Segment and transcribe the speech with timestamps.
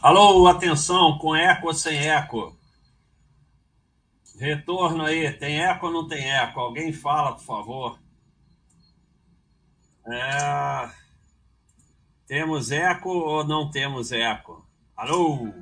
[0.00, 2.56] Alô, atenção, com eco ou sem eco?
[4.38, 6.60] Retorno aí, tem eco ou não tem eco?
[6.60, 7.98] Alguém fala, por favor.
[10.06, 10.88] É...
[12.28, 14.64] Temos eco ou não temos eco?
[14.96, 15.52] Alô?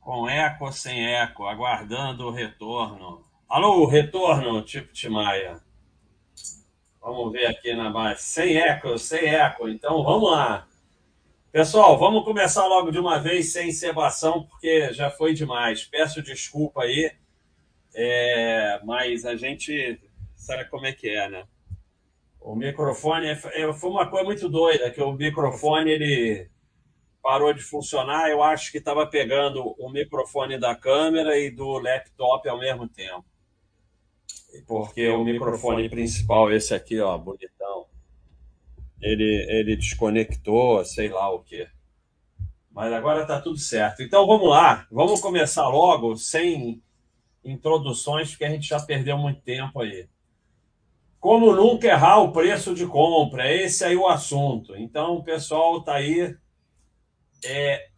[0.00, 1.46] Com eco ou sem eco?
[1.46, 3.26] Aguardando o retorno.
[3.46, 5.60] Alô, retorno, tipo Timaya.
[6.98, 8.22] Vamos ver aqui na base.
[8.22, 9.68] Sem eco, sem eco.
[9.68, 10.66] Então vamos lá.
[11.58, 15.82] Pessoal, vamos começar logo de uma vez sem encebação, porque já foi demais.
[15.82, 17.10] Peço desculpa aí,
[17.92, 20.00] é, mas a gente
[20.36, 21.48] sabe como é que é, né?
[22.40, 26.48] O microfone é, é, foi uma coisa muito doida, que o microfone ele
[27.20, 28.30] parou de funcionar.
[28.30, 33.24] Eu acho que estava pegando o microfone da câmera e do laptop ao mesmo tempo.
[34.64, 37.87] Porque o microfone principal, esse aqui, ó, bonitão,
[39.00, 41.68] ele, ele desconectou, sei lá o quê.
[42.70, 44.02] Mas agora está tudo certo.
[44.02, 46.82] Então vamos lá, vamos começar logo, sem
[47.44, 50.08] introduções, porque a gente já perdeu muito tempo aí.
[51.18, 54.76] Como nunca errar o preço de compra, esse aí é o assunto.
[54.76, 56.36] Então o pessoal está aí.
[57.44, 57.88] É,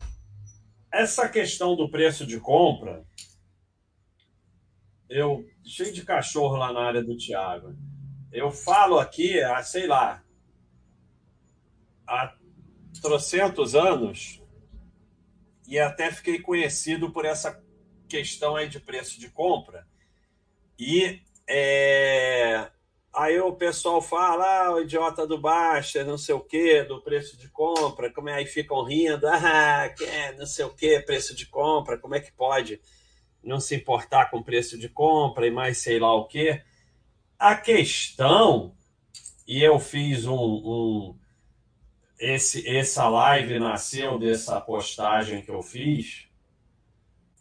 [0.92, 3.04] essa questão do preço de compra,
[5.08, 7.74] eu cheio de cachorro lá na área do Tiago.
[8.32, 10.22] Eu falo aqui, há, sei lá,
[12.10, 12.34] há
[13.00, 14.42] trocentos anos
[15.66, 17.62] e até fiquei conhecido por essa
[18.08, 19.86] questão aí de preço de compra.
[20.76, 22.68] E é,
[23.14, 27.36] aí o pessoal fala, ah, o idiota do Baixa, não sei o que, do preço
[27.36, 31.36] de compra, como é aí ficam rindo, ah, que é, não sei o que, preço
[31.36, 32.80] de compra, como é que pode
[33.42, 36.60] não se importar com preço de compra e mais sei lá o que.
[37.38, 38.74] A questão,
[39.46, 41.20] e eu fiz um, um
[42.20, 46.26] esse, essa live nasceu dessa postagem que eu fiz.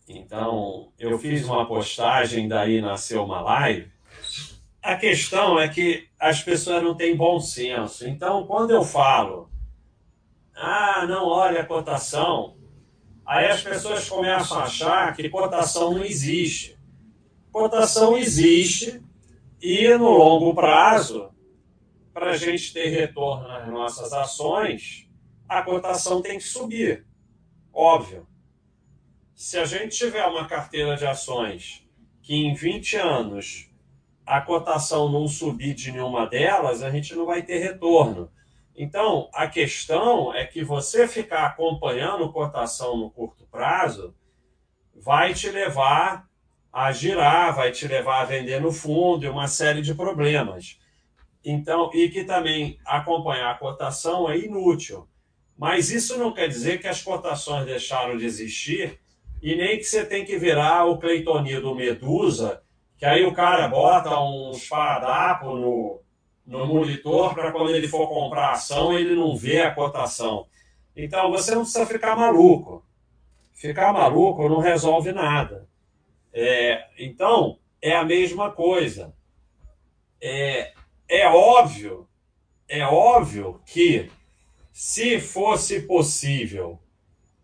[0.08, 3.92] Então, eu fiz uma postagem, daí nasceu uma live.
[4.82, 8.08] A questão é que as pessoas não têm bom senso.
[8.08, 9.50] Então, quando eu falo,
[10.56, 12.56] ah, não olha a cotação,
[13.26, 16.80] aí as pessoas começam a achar que cotação não existe.
[17.52, 19.02] Cotação existe
[19.62, 21.30] e no longo prazo
[22.20, 25.10] para a gente ter retorno nas nossas ações,
[25.48, 27.08] a cotação tem que subir.
[27.74, 28.28] Óbvio.
[29.34, 31.88] Se a gente tiver uma carteira de ações
[32.22, 33.72] que em 20 anos
[34.26, 38.30] a cotação não subir de nenhuma delas, a gente não vai ter retorno.
[38.76, 44.14] Então, a questão é que você ficar acompanhando cotação no curto prazo
[44.94, 46.28] vai te levar
[46.72, 50.80] a girar, vai te levar a vender no fundo e uma série de problemas.
[51.44, 55.08] Então, e que também acompanhar a cotação é inútil.
[55.58, 59.00] Mas isso não quer dizer que as cotações deixaram de existir
[59.42, 62.62] e nem que você tem que virar o Cleitonil do Medusa,
[62.98, 66.02] que aí o cara bota um espadapo no,
[66.46, 70.46] no monitor para quando ele for comprar ação ele não vê a cotação.
[70.96, 72.84] Então você não precisa ficar maluco.
[73.54, 75.68] Ficar maluco não resolve nada.
[76.34, 79.14] É, então é a mesma coisa.
[80.22, 80.74] É,
[81.10, 82.08] é óbvio,
[82.68, 84.10] é óbvio que
[84.72, 86.80] se fosse possível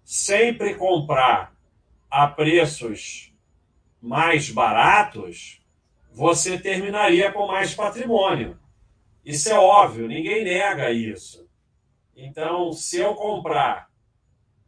[0.03, 1.53] sempre comprar
[2.09, 3.34] a preços
[4.00, 5.59] mais baratos,
[6.14, 8.58] você terminaria com mais patrimônio.
[9.26, 11.50] Isso é óbvio, ninguém nega isso.
[12.16, 13.90] Então, se eu comprar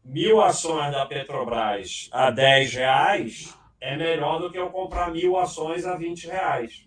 [0.04, 5.86] mil ações da Petrobras a 10 reais, é melhor do que eu comprar mil ações
[5.86, 6.87] a 20 reais.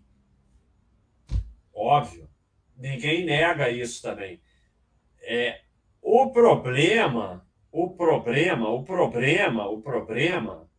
[1.81, 2.29] Óbvio.
[2.77, 4.39] Ninguém nega isso também.
[5.23, 5.63] É,
[6.03, 10.71] o problema, o problema, o problema, o problema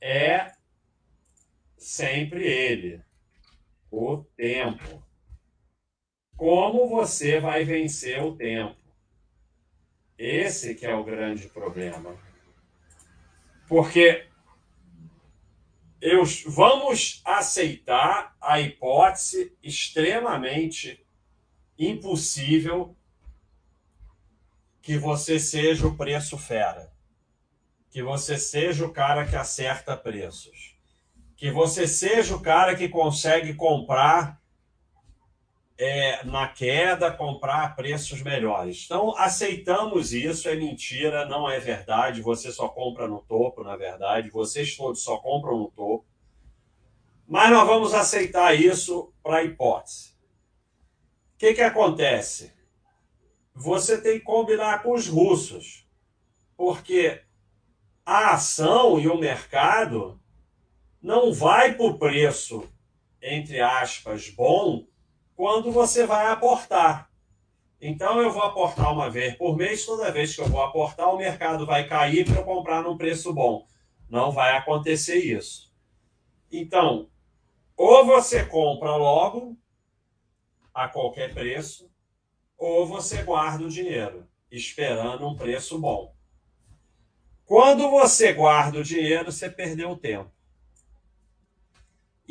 [0.00, 0.50] é
[1.76, 3.02] sempre ele,
[3.90, 5.06] o tempo.
[6.38, 8.80] Como você vai vencer o tempo?
[10.16, 12.16] Esse que é o grande problema.
[13.68, 14.29] Porque
[16.00, 21.06] eu, vamos aceitar a hipótese extremamente
[21.78, 22.96] impossível
[24.80, 26.92] que você seja o preço fera,
[27.90, 30.76] que você seja o cara que acerta preços,
[31.36, 34.39] que você seja o cara que consegue comprar
[35.82, 38.84] é, na queda, comprar a preços melhores.
[38.84, 42.20] Então, aceitamos isso, é mentira, não é verdade.
[42.20, 44.28] Você só compra no topo, na verdade.
[44.28, 46.04] Vocês todos só compram no topo.
[47.26, 50.10] Mas nós vamos aceitar isso para hipótese.
[51.34, 52.52] O que, que acontece?
[53.54, 55.88] Você tem que combinar com os russos.
[56.58, 57.22] Porque
[58.04, 60.20] a ação e o mercado
[61.00, 62.68] não vai para o preço,
[63.22, 64.84] entre aspas, bom,
[65.40, 67.10] quando você vai aportar.
[67.80, 71.16] Então eu vou aportar uma vez por mês, toda vez que eu vou aportar, o
[71.16, 73.66] mercado vai cair para eu comprar num preço bom.
[74.06, 75.74] Não vai acontecer isso.
[76.52, 77.08] Então,
[77.74, 79.56] ou você compra logo
[80.74, 81.90] a qualquer preço,
[82.58, 86.14] ou você guarda o dinheiro, esperando um preço bom.
[87.46, 90.30] Quando você guarda o dinheiro, você perdeu o tempo.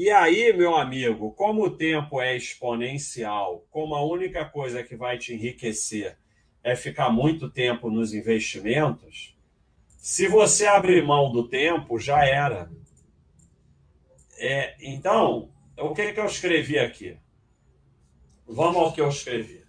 [0.02, 5.18] E aí, meu amigo, como o tempo é exponencial, como a única coisa que vai
[5.18, 6.18] te enriquecer
[6.64, 9.36] é ficar muito tempo nos investimentos,
[9.98, 12.72] se você abrir mão do tempo, já era.
[14.38, 17.18] É, então, o que, que eu escrevi aqui?
[18.48, 19.66] Vamos ao que eu escrevi.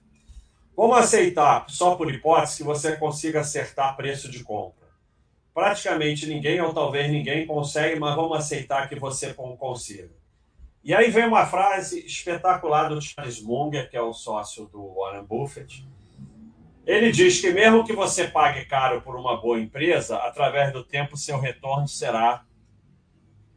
[0.76, 4.90] Vamos aceitar, só por hipótese, que você consiga acertar preço de compra.
[5.52, 10.19] Praticamente ninguém, ou talvez ninguém, consegue, mas vamos aceitar que você consiga.
[10.82, 15.24] E aí vem uma frase espetacular do Charles Munger, que é o sócio do Warren
[15.24, 15.86] Buffett.
[16.86, 21.16] Ele diz que mesmo que você pague caro por uma boa empresa, através do tempo
[21.16, 22.44] seu retorno será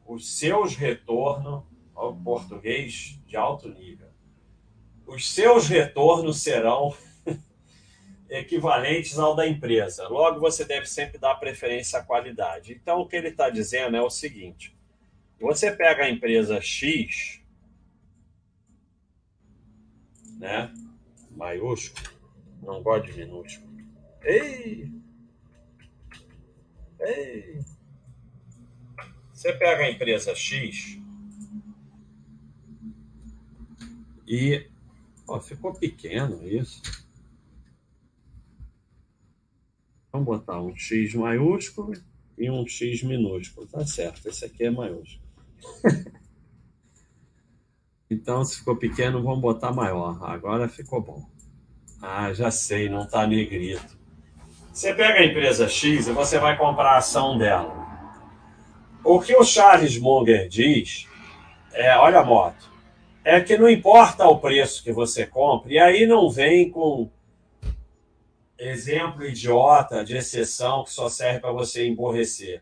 [0.06, 1.64] os seus retornos,
[1.96, 4.10] ao português de alto nível.
[5.06, 6.94] Os seus retornos serão
[8.30, 10.08] equivalentes ao da empresa.
[10.08, 12.74] Logo, você deve sempre dar preferência à qualidade.
[12.74, 14.76] Então, o que ele está dizendo é o seguinte:
[15.44, 17.42] você pega a empresa X,
[20.40, 20.74] né?
[21.32, 22.10] Maiúsculo,
[22.62, 23.78] não gosto de minúsculo.
[24.22, 24.90] Ei!
[26.98, 27.60] Ei!
[29.34, 30.98] Você pega a empresa X
[34.26, 34.66] e
[35.28, 36.82] ó, ficou pequeno isso.
[40.10, 41.92] Vamos botar um X maiúsculo
[42.38, 43.68] e um X minúsculo.
[43.68, 45.23] Tá certo, esse aqui é maiúsculo.
[48.10, 50.20] Então, se ficou pequeno, vamos botar maior.
[50.24, 51.26] Agora ficou bom.
[52.02, 53.98] Ah, já sei, não está negrito.
[54.74, 57.84] Você pega a empresa X e você vai comprar a ação dela.
[59.04, 61.08] O que o Charles Munger diz
[61.74, 62.72] é, olha a moto,
[63.24, 67.10] é que não importa o preço que você compre, e aí não vem com
[68.58, 72.62] exemplo idiota de exceção que só serve para você emborrecer.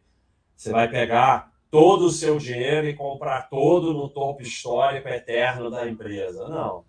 [0.56, 5.88] Você vai pegar todo o seu dinheiro e comprar todo no topo histórico eterno da
[5.88, 6.50] empresa.
[6.50, 6.83] Não.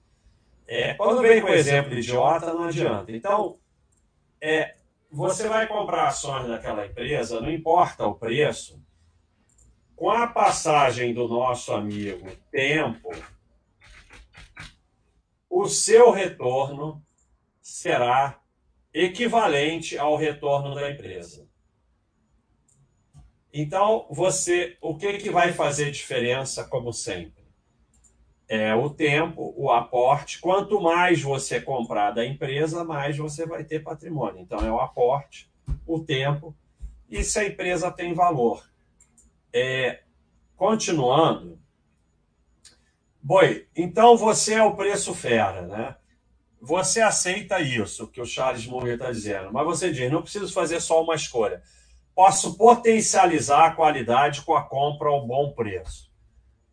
[0.67, 3.12] É, quando vem com exemplo idiota, não adianta.
[3.12, 3.58] Então,
[4.40, 4.75] é,
[5.08, 8.82] você vai comprar ações daquela empresa, não importa o preço,
[9.94, 13.11] com a passagem do nosso amigo tempo,
[15.49, 17.00] o seu retorno
[17.61, 18.40] será
[18.93, 21.46] equivalente ao retorno da empresa.
[23.52, 27.43] Então, você, o que, que vai fazer diferença, como sempre?
[28.49, 30.40] É o tempo, o aporte.
[30.40, 34.40] Quanto mais você comprar da empresa, mais você vai ter patrimônio.
[34.40, 35.50] Então, é o aporte,
[35.87, 36.56] o tempo
[37.10, 38.66] e se a empresa tem valor.
[39.52, 40.02] É,
[40.56, 41.60] continuando.
[43.22, 45.94] Boi, então você é o preço fera, né?
[46.60, 50.80] Você aceita isso que o Charles Munger está dizendo, mas você diz: não preciso fazer
[50.80, 51.62] só uma escolha
[52.14, 56.11] posso potencializar a qualidade com a compra ao bom preço.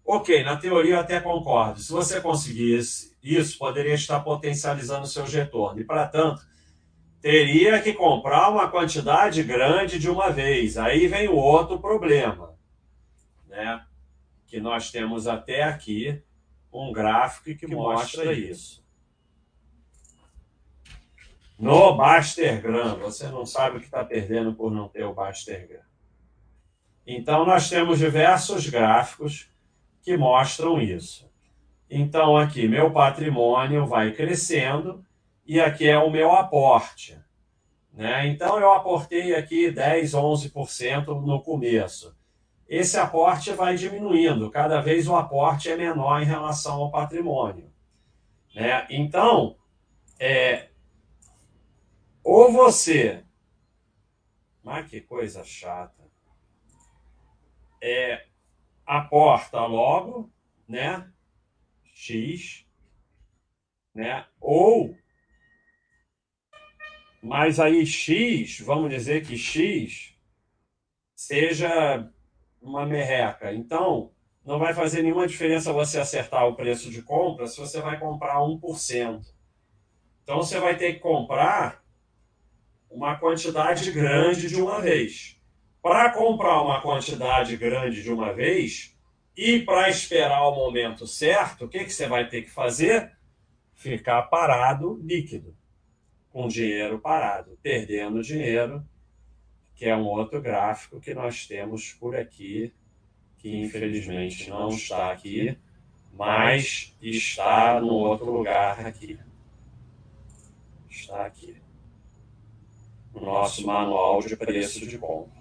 [0.06, 1.80] Ok, na teoria eu até concordo.
[1.80, 5.80] Se você conseguisse isso, poderia estar potencializando o seu retorno.
[5.80, 6.42] E, para tanto,
[7.22, 10.78] teria que comprar uma quantidade grande de uma vez.
[10.78, 12.56] Aí vem o outro problema,
[13.48, 13.86] né?
[14.48, 16.22] Que nós temos até aqui
[16.74, 18.79] um gráfico que, mostra isso.
[21.60, 22.98] No Bastergram.
[23.00, 25.82] Você não sabe o que está perdendo por não ter o Bastergram.
[27.06, 29.50] Então, nós temos diversos gráficos
[30.02, 31.30] que mostram isso.
[31.90, 35.04] Então, aqui, meu patrimônio vai crescendo
[35.46, 37.20] e aqui é o meu aporte.
[37.92, 38.28] Né?
[38.28, 42.16] Então, eu aportei aqui 10, 11% no começo.
[42.68, 47.70] Esse aporte vai diminuindo, cada vez o aporte é menor em relação ao patrimônio.
[48.54, 48.86] Né?
[48.92, 49.56] Então,
[50.20, 50.69] é,
[52.30, 53.24] ou você.
[54.64, 56.08] Mas que coisa chata.
[57.82, 58.28] É,
[58.86, 60.32] aporta logo,
[60.68, 61.12] né?
[61.94, 62.66] X,
[63.96, 64.28] né?
[64.40, 64.96] Ou,
[67.22, 70.16] mas aí X, vamos dizer que X
[71.16, 72.10] seja
[72.62, 73.54] uma merreca.
[73.54, 74.14] Então,
[74.46, 78.40] não vai fazer nenhuma diferença você acertar o preço de compra se você vai comprar
[78.40, 79.26] 1%.
[80.24, 81.84] Então, você vai ter que comprar
[82.90, 85.40] uma quantidade grande de uma vez.
[85.82, 88.96] Para comprar uma quantidade grande de uma vez
[89.36, 93.12] e para esperar o momento certo, o que, que você vai ter que fazer?
[93.74, 95.56] Ficar parado líquido,
[96.30, 98.86] com dinheiro parado, perdendo dinheiro,
[99.76, 102.74] que é um outro gráfico que nós temos por aqui,
[103.38, 105.58] que infelizmente não está aqui,
[106.12, 109.18] mas está no outro lugar aqui.
[110.90, 111.59] Está aqui.
[113.20, 115.40] O nosso manual de preço de compra.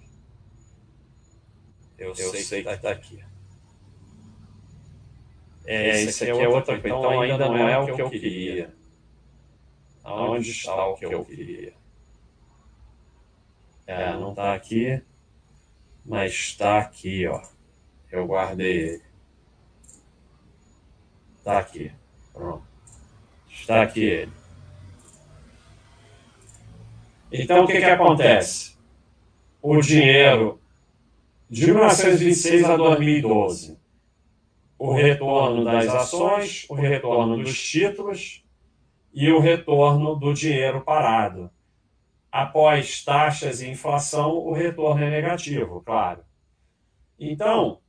[1.97, 3.23] Eu, eu sei que está aqui.
[5.65, 6.97] É, esse aqui é outra coisa.
[6.97, 8.73] Então ainda não é o que eu queria.
[10.03, 11.73] Aonde está o que eu queria?
[13.85, 15.01] É, não está aqui,
[16.05, 17.41] mas está aqui, ó.
[18.11, 19.03] Eu guardei ele.
[21.37, 21.91] Está aqui.
[22.33, 22.63] Pronto.
[23.49, 24.38] Está aqui ele.
[27.31, 28.75] Então, o que, que acontece?
[29.61, 30.59] O dinheiro
[31.49, 33.77] de 1926 a 2012,
[34.77, 38.43] o retorno das ações, o retorno dos títulos
[39.13, 41.51] e o retorno do dinheiro parado.
[42.31, 46.21] Após taxas e inflação, o retorno é negativo, claro.
[47.19, 47.79] Então,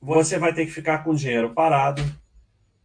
[0.00, 2.02] você vai ter que ficar com o dinheiro parado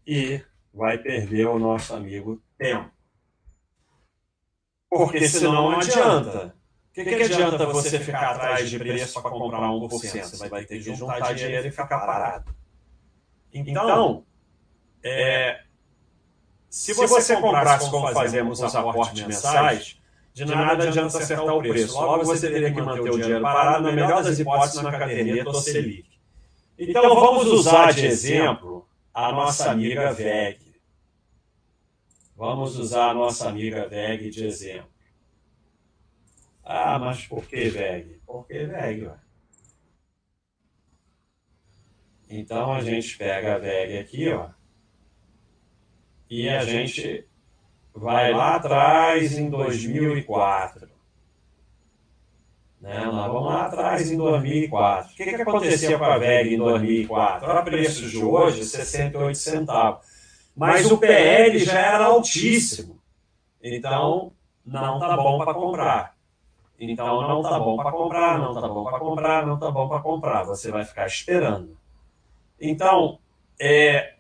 [0.06, 0.42] e
[0.74, 2.99] vai perder o nosso amigo tempo.
[4.90, 6.56] Porque senão não adianta.
[6.90, 9.90] O que, que adianta você ficar atrás de preço para comprar 1%?
[9.90, 12.54] Você vai ter que juntar dinheiro e ficar parado.
[13.54, 14.26] Então,
[15.04, 15.62] é,
[16.70, 19.98] se você comprasse como fazemos os aportes mensais,
[20.34, 21.94] de nada adianta acertar o preço.
[21.94, 25.56] Logo você teria que manter o dinheiro parado, na melhor das hipóteses, na caderneta ou
[25.56, 26.10] Selic.
[26.78, 30.69] Então vamos usar de exemplo a nossa amiga VEG.
[32.40, 34.90] Vamos usar a nossa amiga VEG de exemplo.
[36.64, 38.22] Ah, mas por que VEG?
[38.26, 39.20] Porque VEG, ué.
[42.30, 44.52] Então a gente pega a VEG aqui, ó,
[46.30, 47.28] e a gente
[47.94, 50.90] vai lá atrás em 2004.
[52.80, 53.04] Né?
[53.04, 55.12] Nós vamos lá atrás em 2004.
[55.12, 57.50] O que, que acontecia com a VEG em 2004?
[57.50, 60.09] Olha o preço de hoje, 68 centavos.
[60.56, 63.00] Mas o PL já era altíssimo.
[63.62, 64.32] Então,
[64.66, 66.16] não tá bom para comprar.
[66.80, 70.00] Então, não tá bom para comprar, não tá bom para comprar, não tá bom para
[70.00, 70.44] comprar.
[70.44, 71.78] Você vai ficar esperando.
[72.60, 73.20] Então,
[73.60, 74.14] é,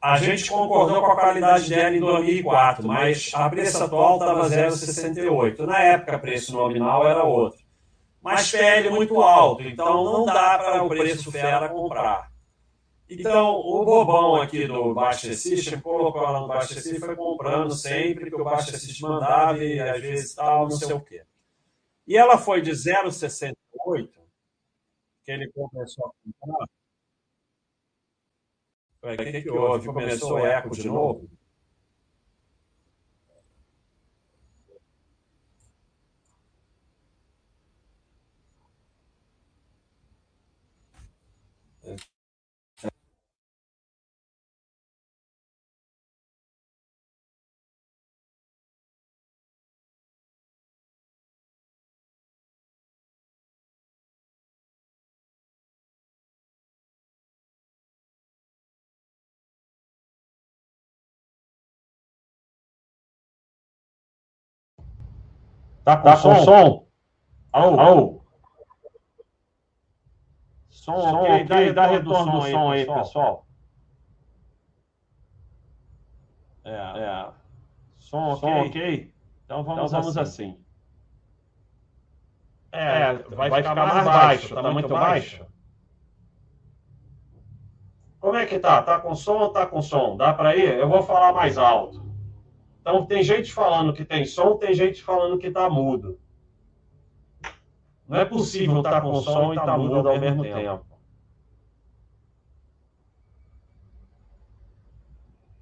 [0.00, 5.58] a gente concordou com a qualidade dela em 2004, mas a preço atual estava 0,68.
[5.60, 7.60] Na época, preço nominal era outro.
[8.22, 12.29] Mas PL muito alto, então não dá para o preço fera comprar.
[13.10, 17.72] Então, o bobão aqui do Baixa System colocou ela no Baixa System e foi comprando
[17.72, 21.24] sempre que o Baixa System mandava e às vezes tal, não sei o quê.
[22.06, 24.08] E ela foi de 0,68,
[25.24, 26.66] que ele começou a comprar,
[29.02, 29.86] o que, que houve?
[29.86, 31.28] Começou o eco de novo?
[65.84, 66.34] Tá com, tá som?
[66.34, 66.86] com som?
[67.52, 67.80] Au.
[67.80, 68.24] Au.
[70.68, 72.98] Som, som ok, dá, dá retorno do som aí, pessoal.
[72.98, 73.46] pessoal.
[76.64, 77.28] É, é.
[77.98, 78.68] Som, som ok?
[78.68, 79.14] okay?
[79.44, 80.50] Então vamos, então vamos assim.
[80.50, 80.64] assim.
[82.72, 85.38] É, vai, vai ficar, ficar mais baixo, tá, tá muito baixo?
[85.38, 85.50] baixo?
[88.20, 88.82] Como é que tá?
[88.82, 90.16] Tá com som ou tá com som?
[90.16, 90.78] Dá para ir?
[90.78, 92.09] Eu vou falar mais alto.
[92.90, 96.18] Então, tem gente falando que tem som, tem gente falando que está mudo.
[98.08, 100.84] Não é possível estar tá com som e estar tá mudo ao mesmo tempo.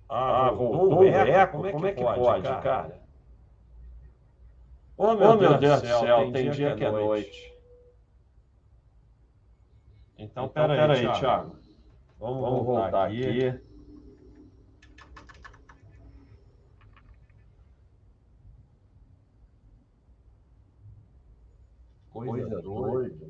[0.08, 1.52] Ah, ah voltou o eco?
[1.52, 2.62] Como é que, Como é que pode, pode, cara?
[2.62, 3.00] cara?
[4.96, 7.06] Oh, meu, oh, meu Deus, do céu, céu, tem, dia, que é noite.
[7.06, 7.54] noite.
[10.16, 11.12] Então, então pera, pera.
[11.12, 11.56] Thiago.
[12.18, 13.50] Vamos, Vamos voltar, voltar aqui.
[13.50, 13.67] aqui.
[22.26, 23.28] Coisa doida.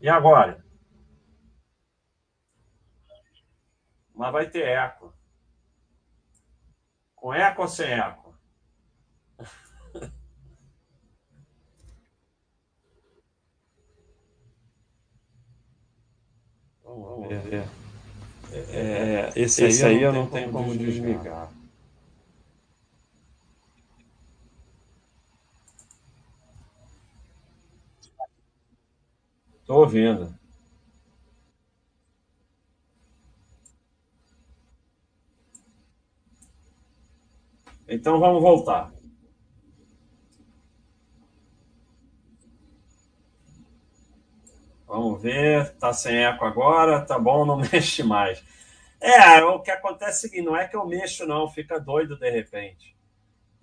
[0.00, 0.64] E agora?
[4.14, 5.14] Mas vai ter eco.
[7.14, 8.29] Com eco ou sem eco?
[18.52, 21.50] É, é, esse, esse, aí, eu não tenho como desligar.
[29.60, 30.34] Estou ouvindo.
[37.88, 38.92] Então vamos voltar.
[44.90, 48.42] Vamos ver, tá sem eco agora, tá bom, não mexe mais.
[49.00, 52.18] É, o que acontece é o seguinte, não é que eu mexo não, fica doido
[52.18, 52.96] de repente.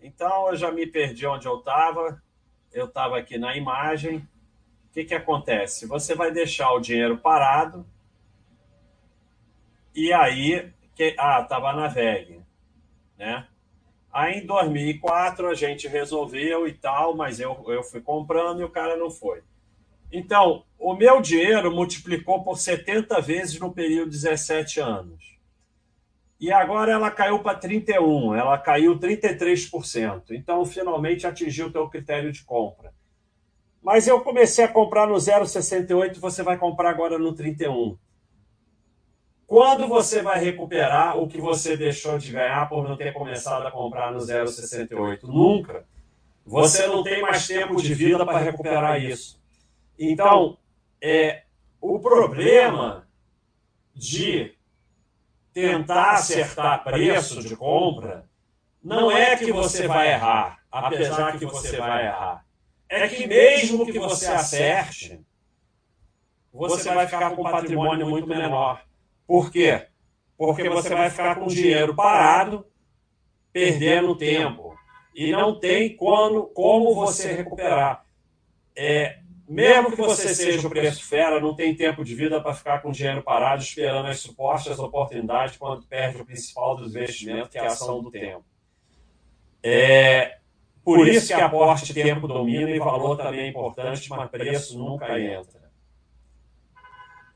[0.01, 2.23] Então eu já me perdi onde eu estava,
[2.71, 4.19] eu estava aqui na imagem.
[4.19, 5.85] O que, que acontece?
[5.85, 7.85] Você vai deixar o dinheiro parado
[9.93, 12.39] e aí, que, ah, estava na VEG,
[13.17, 13.45] né?
[14.13, 18.69] Aí em 2004 a gente resolveu e tal, mas eu, eu fui comprando e o
[18.69, 19.43] cara não foi.
[20.11, 25.37] Então, o meu dinheiro multiplicou por 70 vezes no período de 17 anos.
[26.39, 30.31] E agora ela caiu para 31, ela caiu 33%.
[30.31, 32.93] Então, finalmente atingiu o teu critério de compra.
[33.81, 37.97] Mas eu comecei a comprar no 0,68, você vai comprar agora no 31.
[39.47, 43.71] Quando você vai recuperar o que você deixou de ganhar por não ter começado a
[43.71, 45.23] comprar no 0,68?
[45.23, 45.85] Nunca.
[46.45, 49.41] Você não tem mais tempo de vida para recuperar isso.
[49.97, 50.57] Então,
[51.01, 51.43] é,
[51.81, 53.07] o problema
[53.93, 54.55] de
[55.53, 58.29] tentar acertar preço de compra
[58.83, 62.45] não é que você vai errar, apesar que você vai errar.
[62.87, 65.19] É que mesmo que você acerte,
[66.53, 68.81] você vai ficar com um patrimônio muito menor.
[69.25, 69.87] Por quê?
[70.37, 72.65] Porque você vai ficar com dinheiro parado,
[73.51, 74.77] perdendo tempo.
[75.13, 78.05] E não tem quando, como você recuperar.
[78.75, 82.81] É, mesmo que você seja o preço fera, não tem tempo de vida para ficar
[82.81, 87.61] com dinheiro parado esperando as supostas oportunidades quando perde o principal dos investimentos, que é
[87.61, 88.43] a ação do tempo.
[89.63, 90.37] É,
[90.83, 95.67] por isso que aporte tempo domina e valor também é importante, mas preço nunca entra.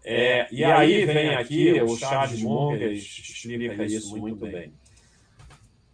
[0.03, 4.73] É, e aí vem aqui o Charles Munger explica isso muito bem.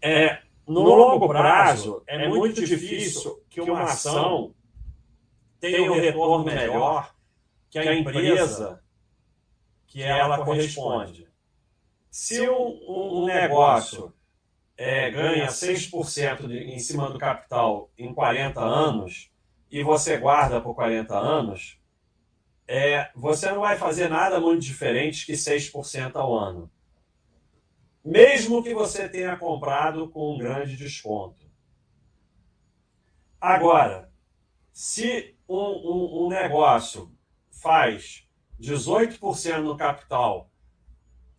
[0.02, 4.54] É, no longo prazo, é muito difícil que uma ação
[5.60, 7.14] tem um retorno melhor
[7.70, 8.82] que a empresa
[9.88, 11.28] que ela corresponde.
[12.10, 14.14] Se um, um negócio
[14.76, 19.32] é, ganha 6% de, em cima do capital em 40 anos
[19.70, 21.80] e você guarda por 40 anos,
[22.68, 26.70] é, você não vai fazer nada muito diferente que 6% ao ano.
[28.04, 31.46] Mesmo que você tenha comprado com um grande desconto.
[33.40, 34.12] Agora,
[34.72, 37.12] se um, um, um negócio
[37.50, 38.28] faz
[38.60, 40.50] 18% no capital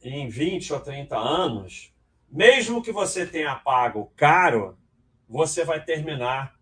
[0.03, 1.93] em 20 ou 30 anos,
[2.31, 4.79] mesmo que você tenha pago caro,
[5.29, 6.59] você vai terminar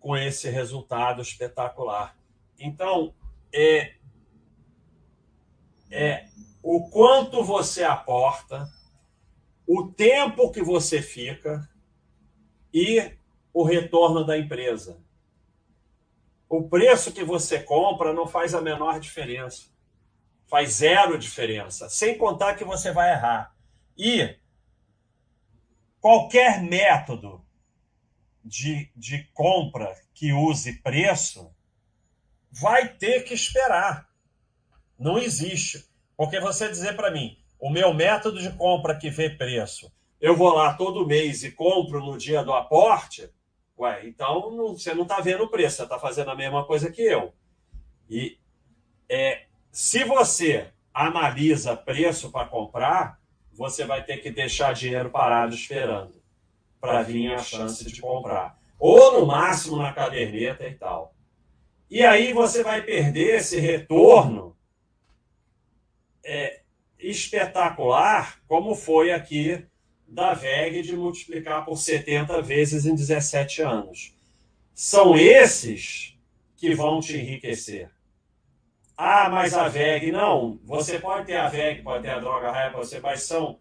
[0.00, 2.16] com esse resultado espetacular.
[2.58, 3.14] Então,
[3.52, 3.94] é,
[5.90, 6.26] é
[6.62, 8.68] o quanto você aporta,
[9.66, 11.68] o tempo que você fica
[12.72, 13.12] e
[13.52, 15.05] o retorno da empresa
[16.48, 19.64] o preço que você compra não faz a menor diferença.
[20.48, 21.88] Faz zero diferença.
[21.88, 23.54] Sem contar que você vai errar.
[23.96, 24.36] E
[26.00, 27.44] qualquer método
[28.44, 31.52] de, de compra que use preço
[32.50, 34.08] vai ter que esperar.
[34.98, 35.84] Não existe.
[36.16, 40.54] Porque você dizer para mim, o meu método de compra que vê preço, eu vou
[40.54, 43.28] lá todo mês e compro no dia do aporte,
[43.78, 46.90] Ué, então não, você não está vendo o preço, você está fazendo a mesma coisa
[46.90, 47.34] que eu.
[48.08, 48.38] E
[49.08, 53.20] é, se você analisa preço para comprar,
[53.52, 56.14] você vai ter que deixar dinheiro parado esperando
[56.80, 58.58] para vir a chance de comprar.
[58.78, 61.14] Ou no máximo na caderneta e tal.
[61.90, 64.56] E aí você vai perder esse retorno
[66.24, 66.62] é,
[66.98, 69.66] espetacular, como foi aqui
[70.06, 74.14] da VEG de multiplicar por 70 vezes em 17 anos.
[74.74, 76.16] São esses
[76.56, 77.90] que vão te enriquecer.
[78.96, 80.58] Ah, mas a VEG, não.
[80.64, 83.58] Você pode ter a VEG, pode ter a droga raia, você, mas são.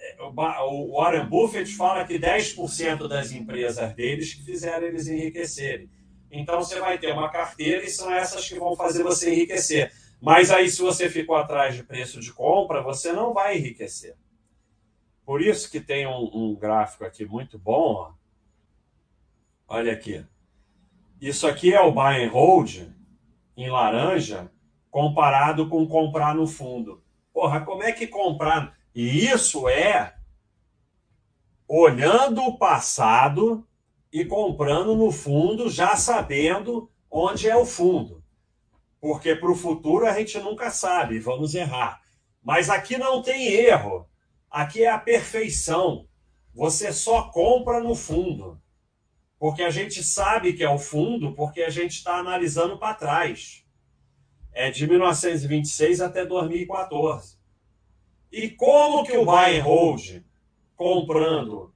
[0.00, 5.90] É, o Warren Buffett fala que 10% das empresas deles que fizeram eles enriquecerem.
[6.30, 9.92] Então você vai ter uma carteira e são essas que vão fazer você enriquecer.
[10.20, 14.14] Mas aí, se você ficou atrás de preço de compra, você não vai enriquecer.
[15.28, 17.92] Por isso que tem um, um gráfico aqui muito bom.
[17.92, 18.12] Ó.
[19.68, 20.24] Olha aqui.
[21.20, 22.88] Isso aqui é o buy and hold
[23.54, 24.50] em laranja
[24.90, 27.04] comparado com comprar no fundo.
[27.30, 28.74] Porra, como é que comprar?
[28.94, 30.14] E isso é
[31.68, 33.68] olhando o passado
[34.10, 38.24] e comprando no fundo, já sabendo onde é o fundo.
[38.98, 42.00] Porque para o futuro a gente nunca sabe, vamos errar.
[42.42, 44.08] Mas aqui não tem erro.
[44.50, 46.06] Aqui é a perfeição.
[46.54, 48.60] Você só compra no fundo.
[49.38, 53.64] Porque a gente sabe que é o fundo, porque a gente está analisando para trás.
[54.52, 57.38] É de 1926 até 2014.
[58.32, 60.22] E como que o buy and hold,
[60.74, 61.72] comprando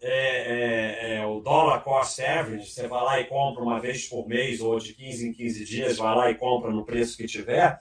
[0.00, 4.28] é, é, é, o dólar cost average, você vai lá e compra uma vez por
[4.28, 7.80] mês ou de 15 em 15 dias, vai lá e compra no preço que tiver,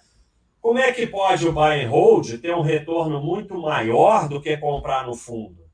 [0.61, 4.57] como é que pode o buy and hold ter um retorno muito maior do que
[4.57, 5.67] comprar no fundo?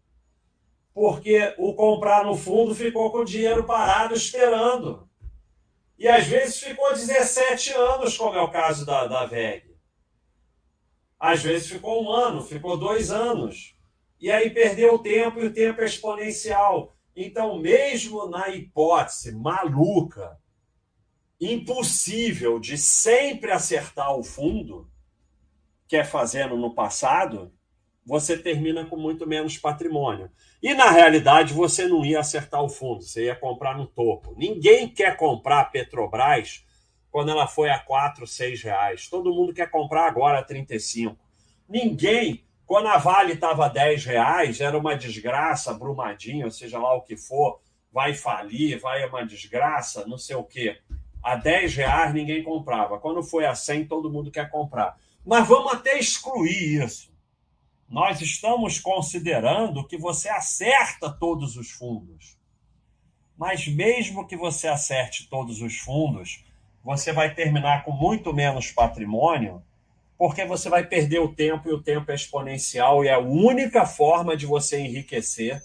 [0.93, 5.10] Porque o comprar no fundo ficou com o dinheiro parado esperando.
[5.98, 9.74] E às vezes ficou 17 anos, como é o caso da, da VEG.
[11.19, 13.76] Às vezes ficou um ano, ficou dois anos.
[14.19, 16.96] E aí perdeu o tempo e o tempo é exponencial.
[17.15, 20.38] Então, mesmo na hipótese maluca,
[21.39, 24.89] impossível de sempre acertar o fundo,
[25.88, 27.52] que é fazendo no passado,
[28.06, 30.30] você termina com muito menos patrimônio.
[30.62, 34.34] E na realidade você não ia acertar o fundo, você ia comprar no topo.
[34.38, 36.65] Ninguém quer comprar a Petrobras
[37.10, 39.08] quando ela foi a 4, 6 reais.
[39.08, 41.17] Todo mundo quer comprar agora a 35.
[41.69, 47.02] Ninguém, quando a Vale estava a 10 reais, era uma desgraça, Brumadinho, seja lá o
[47.02, 47.60] que for,
[47.91, 50.80] vai falir, vai uma desgraça, não sei o quê.
[51.24, 53.00] A 10 reais ninguém comprava.
[53.00, 54.98] Quando foi a 100, todo mundo quer comprar.
[55.26, 57.14] Mas vamos até excluir isso
[57.94, 62.36] nós estamos considerando que você acerta todos os fundos.
[63.38, 66.44] Mas mesmo que você acerte todos os fundos,
[66.84, 69.62] você vai terminar com muito menos patrimônio,
[70.18, 74.36] porque você vai perder o tempo e o tempo é exponencial e a única forma
[74.36, 75.64] de você enriquecer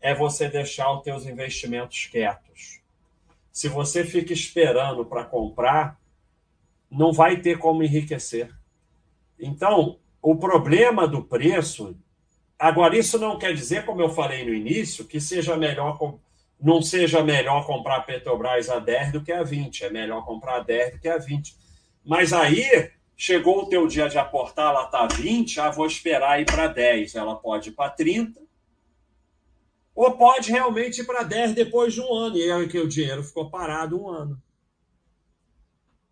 [0.00, 2.80] é você deixar os teus investimentos quietos.
[3.52, 6.00] Se você fica esperando para comprar,
[6.90, 8.50] não vai ter como enriquecer.
[9.38, 11.96] Então, o problema do preço.
[12.58, 15.98] Agora, isso não quer dizer, como eu falei no início, que seja melhor
[16.62, 19.84] não seja melhor comprar Petrobras a 10 do que a 20.
[19.84, 21.56] É melhor comprar a 10 do que a 20.
[22.04, 26.46] Mas aí chegou o teu dia de aportar, ela está 20, ah, vou esperar ir
[26.46, 27.16] para 10.
[27.16, 28.40] Ela pode ir para 30.
[29.94, 32.36] Ou pode realmente ir para 10 depois de um ano.
[32.36, 34.42] E aí que o dinheiro ficou parado um ano.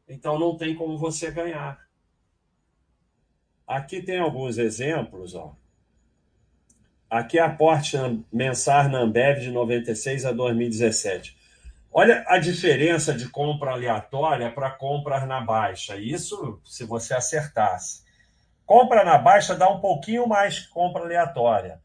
[0.08, 1.80] Então não tem como você ganhar.
[3.66, 5.34] Aqui tem alguns exemplos.
[5.34, 5.54] Ó.
[7.08, 7.96] Aqui é aporte
[8.32, 11.38] mensal na Ambev de 96 a 2017.
[11.92, 15.96] Olha a diferença de compra aleatória para compras na baixa.
[15.96, 18.04] Isso se você acertasse.
[18.64, 21.80] Compra na baixa dá um pouquinho mais que compra aleatória.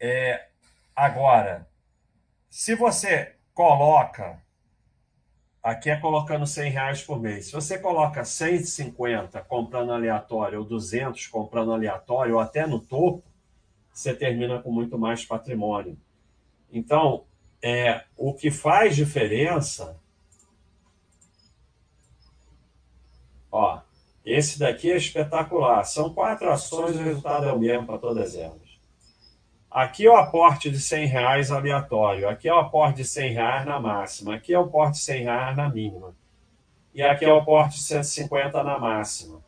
[0.00, 0.47] É,
[1.04, 1.68] agora,
[2.48, 4.42] se você coloca
[5.68, 7.46] Aqui é colocando 100 reais por mês.
[7.46, 13.22] Se você coloca 150 comprando aleatório ou 200 comprando aleatório ou até no topo,
[13.92, 15.98] você termina com muito mais patrimônio.
[16.72, 17.24] Então,
[17.60, 20.00] é, o que faz diferença.
[23.50, 23.80] Ó,
[24.24, 25.84] esse daqui é espetacular.
[25.84, 28.67] São quatro ações o resultado é o mesmo para todas elas.
[29.70, 32.28] Aqui é o aporte de 100 reais aleatório.
[32.28, 34.34] Aqui é o aporte de 100 reais na máxima.
[34.34, 36.14] Aqui é o aporte de 100 reais na mínima.
[36.94, 39.42] E aqui é o aporte de 150 na máxima.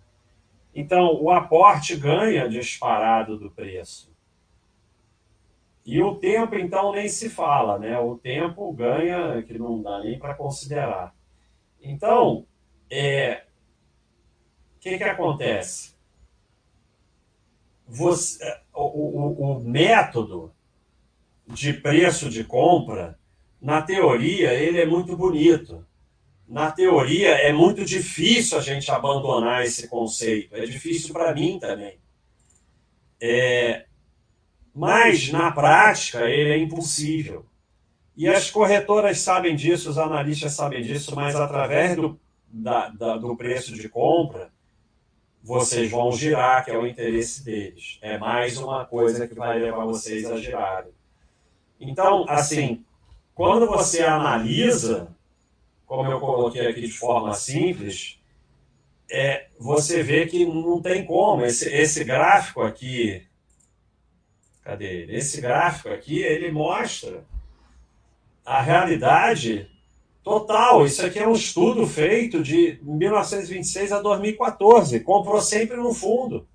[0.74, 4.11] Então, o aporte ganha disparado do preço.
[5.85, 7.98] E o tempo, então, nem se fala, né?
[7.98, 11.14] O tempo ganha, que não dá nem para considerar.
[11.83, 12.46] Então,
[12.90, 13.44] é,
[14.76, 15.96] o que, que acontece?
[17.90, 18.38] Você,
[18.72, 20.55] o, o, o método
[21.44, 23.18] de preço de compra,
[23.61, 25.85] na teoria, ele é muito bonito.
[26.48, 30.55] Na teoria, é muito difícil a gente abandonar esse conceito.
[30.55, 31.98] É difícil para mim também.
[33.20, 33.87] É,
[34.72, 37.44] mas, na prática, ele é impossível.
[38.16, 43.37] E as corretoras sabem disso, os analistas sabem disso, mas através do, da, da, do
[43.37, 44.53] preço de compra,
[45.42, 47.98] vocês vão girar, que é o interesse deles.
[48.03, 50.92] É mais uma coisa que vai levar vocês a girarem.
[51.81, 52.85] Então, assim,
[53.35, 55.09] quando você analisa,
[55.87, 58.20] como eu coloquei aqui de forma simples,
[59.11, 61.44] é, você vê que não tem como.
[61.44, 63.26] Esse, esse gráfico aqui,
[64.62, 65.16] cadê ele?
[65.16, 67.24] Esse gráfico aqui, ele mostra
[68.44, 69.70] a realidade
[70.22, 70.85] total.
[70.85, 75.00] Isso aqui é um estudo feito de 1926 a 2014.
[75.00, 76.46] Comprou sempre no fundo.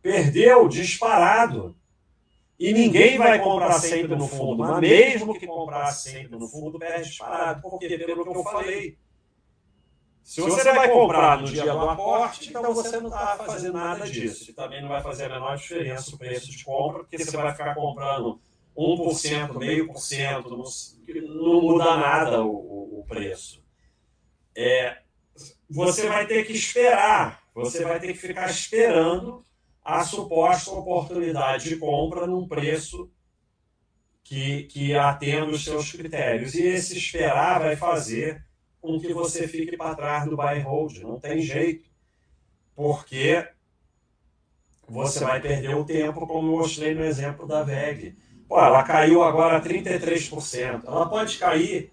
[0.00, 1.76] Perdeu disparado.
[2.58, 7.08] E ninguém vai comprar sempre no fundo, mas mesmo que comprar sempre no fundo, perde
[7.08, 7.60] disparado.
[7.60, 8.96] Porque, pelo que eu falei,
[10.22, 14.50] se você vai comprar no dia do aporte, então você não está fazendo nada disso.
[14.50, 17.50] E também não vai fazer a menor diferença o preço de compra, porque você vai
[17.50, 18.40] ficar comprando
[18.76, 23.62] 1%, meio por cento, não muda nada o, o preço.
[24.56, 24.98] É,
[25.68, 29.44] você vai ter que esperar, você vai ter que ficar esperando
[29.84, 33.10] a suposta oportunidade de compra num preço
[34.22, 36.54] que, que atenda os seus critérios.
[36.54, 38.44] E esse esperar vai fazer
[38.80, 40.98] com que você fique para trás do buy and hold.
[40.98, 41.90] Não tem jeito.
[42.74, 43.46] Porque
[44.88, 48.16] você vai perder o tempo, como eu mostrei no exemplo da VEG.
[48.52, 50.84] Pô, ela caiu agora 33%.
[50.86, 51.90] Ela pode cair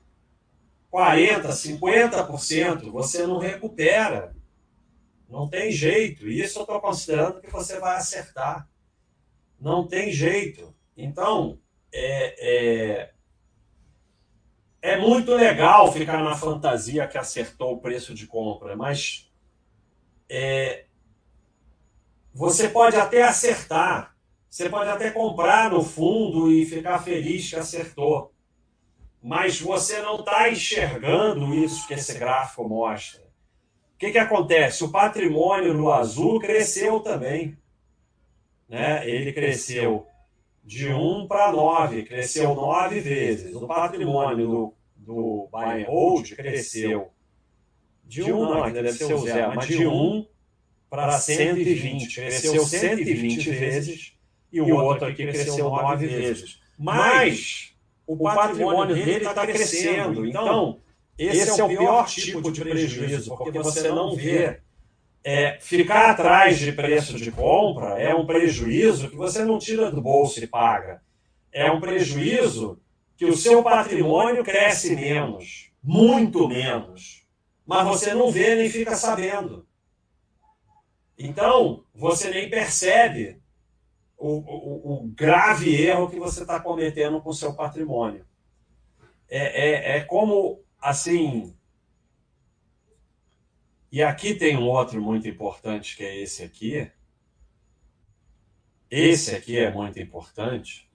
[0.92, 2.92] 40%, 50%.
[2.92, 4.36] Você não recupera.
[5.30, 6.28] Não tem jeito.
[6.28, 8.68] Isso eu estou considerando que você vai acertar.
[9.58, 10.76] Não tem jeito.
[10.98, 11.58] Então,
[11.94, 13.14] é, é,
[14.82, 19.32] é muito legal ficar na fantasia que acertou o preço de compra, mas
[20.28, 20.88] é,
[22.34, 24.14] você pode até acertar,
[24.50, 28.34] você pode até comprar no fundo e ficar feliz que acertou,
[29.22, 33.22] mas você não está enxergando isso que esse gráfico mostra.
[33.22, 34.84] O que, que acontece?
[34.84, 37.56] O patrimônio no azul cresceu também.
[38.68, 39.08] Né?
[39.08, 40.08] Ele cresceu
[40.64, 43.54] de 1 para 9, cresceu 9 vezes.
[43.56, 47.12] O patrimônio do, do buy and hold cresceu
[48.06, 50.28] de 1, não, ainda deve ser o zero, mas de 1
[50.90, 52.16] para 120.
[52.16, 54.19] Cresceu 120 vezes
[54.52, 56.60] e o outro aqui cresceu 9 vezes.
[56.78, 57.74] Mas
[58.06, 60.26] o patrimônio dele está crescendo.
[60.26, 60.80] Então,
[61.18, 64.62] esse é o pior tipo de prejuízo, porque você não vê
[65.24, 70.02] é, ficar atrás de preço de compra é um prejuízo que você não tira do
[70.02, 71.02] bolso e paga.
[71.52, 72.80] É um prejuízo
[73.18, 77.28] que o seu patrimônio cresce menos, muito menos,
[77.66, 79.68] mas você não vê nem fica sabendo.
[81.18, 83.42] Então, você nem percebe
[84.20, 88.26] o, o, grave erro que você está cometendo com o seu patrimônio.
[89.30, 91.56] É, é, é como, assim,
[93.92, 96.92] e aqui tem um outro muito importante, que é esse aqui.
[98.90, 100.90] Esse aqui é muito importante,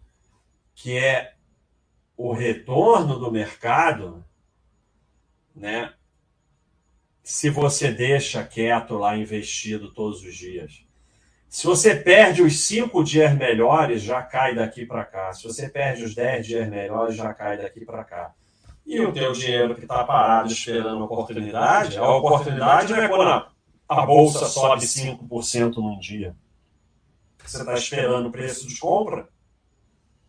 [0.75, 1.35] que é
[2.17, 4.25] o retorno do mercado,
[5.55, 5.95] né?
[7.23, 10.84] Se você deixa quieto lá investido todos os dias.
[11.49, 15.33] Se você perde os cinco dias melhores, já cai daqui para cá.
[15.33, 18.33] Se você perde os dez dias melhores, já cai daqui para cá.
[18.85, 23.51] E o teu dinheiro que está parado esperando a oportunidade, a oportunidade é quando a,
[23.89, 26.35] a bolsa sobe 5% num dia.
[27.45, 29.29] Você está esperando o preço de compra,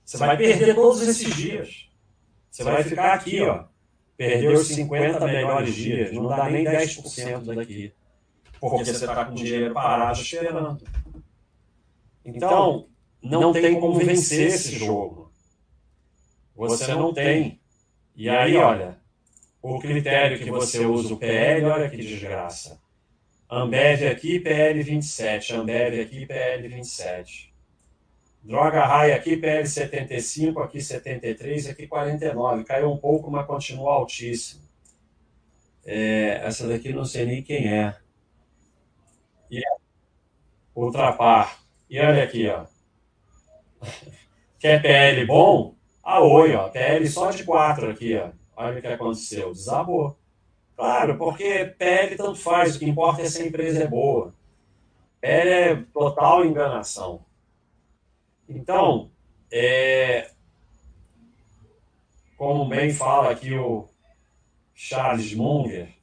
[0.05, 1.89] você vai perder todos esses dias.
[2.51, 3.65] Você vai ficar aqui, ó.
[4.15, 7.91] Perdeu os 50 melhores dias, não dá nem 10% daqui.
[8.59, 10.81] Porque você está com dinheiro parado esperando.
[12.25, 12.87] Então,
[13.21, 15.31] não tem como vencer esse jogo.
[16.55, 17.61] Você não tem.
[18.15, 18.97] E aí, olha,
[19.61, 22.81] o critério que você usa, o PL, olha que desgraça.
[23.49, 25.53] Ambev aqui, PL 27.
[25.53, 27.53] Ambev aqui, PL 27.
[28.41, 32.63] Droga Raia aqui, PL 75, aqui 73, aqui 49.
[32.63, 34.61] Caiu um pouco, mas continua altíssimo.
[35.83, 37.95] É, essa daqui não sei nem quem é.
[39.49, 39.75] E é
[40.75, 41.64] Ultrapar.
[41.95, 42.65] E olha aqui, ó.
[44.59, 45.75] Quer PL bom?
[46.03, 48.31] A Oi, ó, PL só de 4 aqui, ó.
[48.53, 50.19] Olha o que aconteceu, desabou.
[50.75, 54.35] Claro, porque PL tanto faz, o que importa é se a empresa é boa.
[55.21, 57.23] PL é total enganação.
[58.49, 59.09] Então,
[59.49, 60.31] é,
[62.35, 63.87] como bem fala aqui o
[64.73, 65.95] Charles Munger,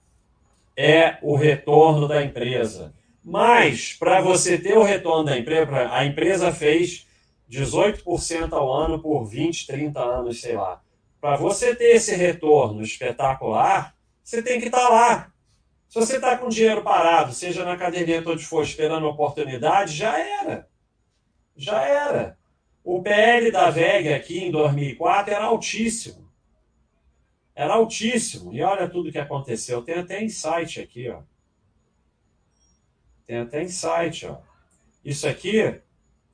[0.74, 2.94] é o retorno da empresa.
[3.24, 7.06] Mas, para você ter o retorno da empresa, a empresa fez
[7.48, 10.82] 18% ao ano por 20, 30 anos, sei lá.
[11.20, 15.32] Para você ter esse retorno espetacular, você tem que estar tá lá.
[15.88, 20.68] Se você está com dinheiro parado, seja na caderneta onde for, esperando oportunidade, já era.
[21.54, 22.38] Já era.
[22.82, 26.28] O PL da VEG aqui em 2004 era altíssimo.
[27.54, 28.52] Era altíssimo.
[28.54, 29.82] E olha tudo que aconteceu.
[29.82, 31.20] Tem até insight aqui, ó.
[33.26, 34.38] Tem até insight, ó.
[35.04, 35.80] Isso aqui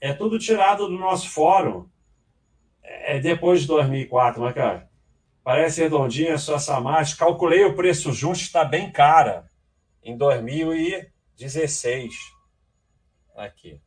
[0.01, 1.89] é tudo tirado do nosso fórum.
[2.83, 4.89] É depois de 2004, mas, cara,
[5.43, 7.17] parece redondinha a sua Samate.
[7.17, 9.51] Calculei o preço justo, está bem cara.
[10.03, 12.15] Em 2016.
[13.37, 13.81] Aqui.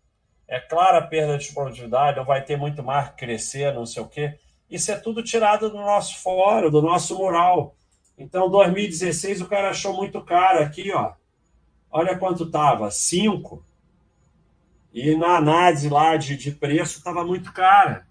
[0.47, 4.07] É clara a perda de produtividade, não vai ter muito mais crescer, não sei o
[4.07, 4.37] quê.
[4.69, 7.75] Isso é tudo tirado do nosso fórum, do nosso mural.
[8.17, 11.13] Então, 2016 o cara achou muito caro aqui, ó.
[11.91, 13.63] Olha quanto tava, 5.
[14.93, 18.07] E na análise lá de, de preço estava muito cara.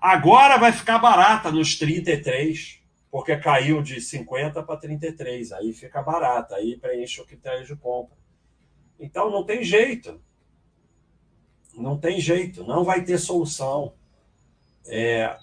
[0.00, 5.52] Agora vai ficar barata nos 33, porque caiu de 50 para 33.
[5.52, 8.16] Aí fica barata, aí preenche o critério de compra.
[8.98, 10.20] Então não tem jeito.
[11.74, 13.92] Não tem jeito, não vai ter solução.
[14.86, 15.36] É,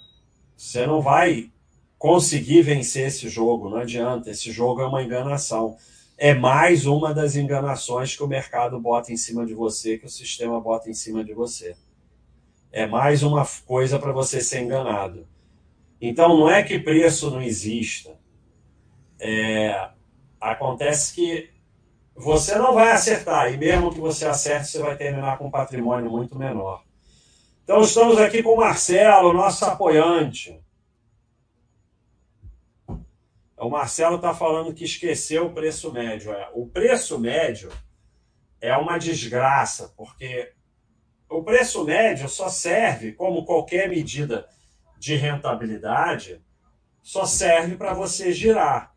[0.55, 1.51] você não vai
[1.97, 4.29] conseguir vencer esse jogo, não adianta.
[4.29, 5.77] Esse jogo é uma enganação.
[6.19, 10.09] É mais uma das enganações que o mercado bota em cima de você, que o
[10.09, 11.77] sistema bota em cima de você.
[12.71, 15.27] É mais uma coisa para você ser enganado.
[16.01, 18.17] Então, não é que preço não exista.
[19.19, 19.89] É,
[20.41, 21.51] acontece que
[22.15, 26.09] você não vai acertar, e mesmo que você acerte, você vai terminar com um patrimônio
[26.09, 26.83] muito menor.
[27.63, 30.59] Então, estamos aqui com o Marcelo, nosso apoiante.
[33.57, 36.31] O Marcelo está falando que esqueceu o preço médio.
[36.31, 37.71] É, o preço médio
[38.61, 40.53] é uma desgraça, porque
[41.29, 44.47] o preço médio só serve, como qualquer medida
[44.99, 46.41] de rentabilidade,
[47.01, 48.95] só serve para você girar.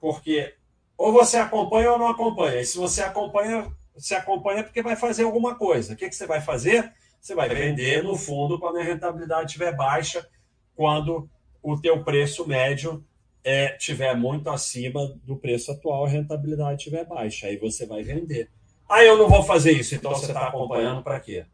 [0.00, 0.54] Porque
[0.96, 2.60] ou você acompanha ou não acompanha.
[2.60, 5.92] E se você acompanha, você acompanha porque vai fazer alguma coisa.
[5.92, 6.92] O que, que você vai fazer?
[7.20, 10.28] Você vai vender no fundo quando a rentabilidade estiver baixa,
[10.74, 11.28] quando
[11.62, 13.04] o teu preço médio
[13.48, 17.46] é, tiver muito acima do preço atual, a rentabilidade estiver baixa.
[17.46, 18.50] Aí você vai vender.
[18.86, 19.94] Ah, eu não vou fazer isso.
[19.94, 21.46] Então você está acompanhando para quê?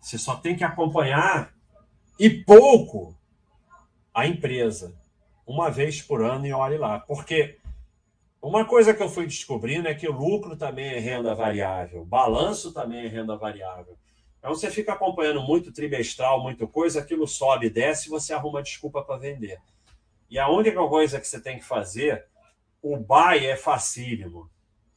[0.00, 1.54] Você só tem que acompanhar
[2.18, 3.16] e pouco
[4.12, 4.92] a empresa.
[5.46, 6.98] Uma vez por ano e olhe lá.
[6.98, 7.58] Porque
[8.42, 12.72] uma coisa que eu fui descobrindo é que o lucro também é renda variável, balanço
[12.72, 13.96] também é renda variável.
[14.40, 18.60] Então você fica acompanhando muito trimestral, muita coisa, aquilo sobe e desce e você arruma
[18.60, 19.60] desculpa para vender.
[20.30, 22.24] E a única coisa que você tem que fazer,
[22.80, 24.48] o buy é facílimo,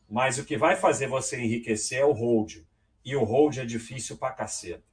[0.07, 2.57] mas o que vai fazer você enriquecer é o hold.
[3.03, 4.83] E o hold é difícil pra caceta.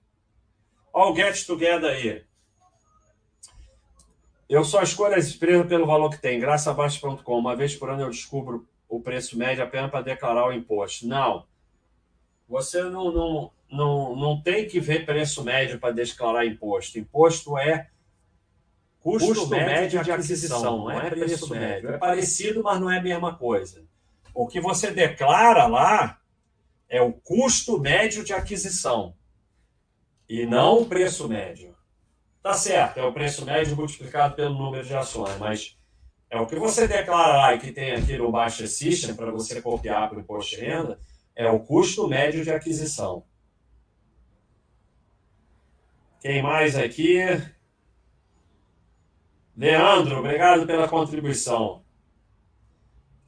[0.93, 2.25] Olha o Get Together aí.
[4.49, 6.41] Eu só escolho as empresas pelo valor que tem.
[6.41, 7.39] Graçabaixo.com.
[7.39, 11.07] Uma vez por ano eu descubro o preço médio apenas para declarar o imposto.
[11.07, 11.47] Não.
[12.49, 16.99] Você não, não, não, não tem que ver preço médio para declarar imposto.
[16.99, 17.90] Imposto é
[19.01, 21.91] custo, custo médio de aquisição, não é preço médio.
[21.91, 23.85] É parecido, mas não é a mesma coisa.
[24.35, 26.21] O que você declara lá
[26.89, 29.15] é o custo médio de aquisição
[30.29, 31.75] e não o preço médio.
[32.43, 35.77] Tá certo, é o preço médio multiplicado pelo número de ações, mas
[36.31, 39.61] é o que você declara lá e que tem aqui no Baixa System para você
[39.61, 40.99] copiar para o imposto de renda,
[41.35, 43.25] é o custo médio de aquisição.
[46.21, 47.19] Quem mais aqui?
[49.57, 51.83] Leandro, obrigado pela contribuição.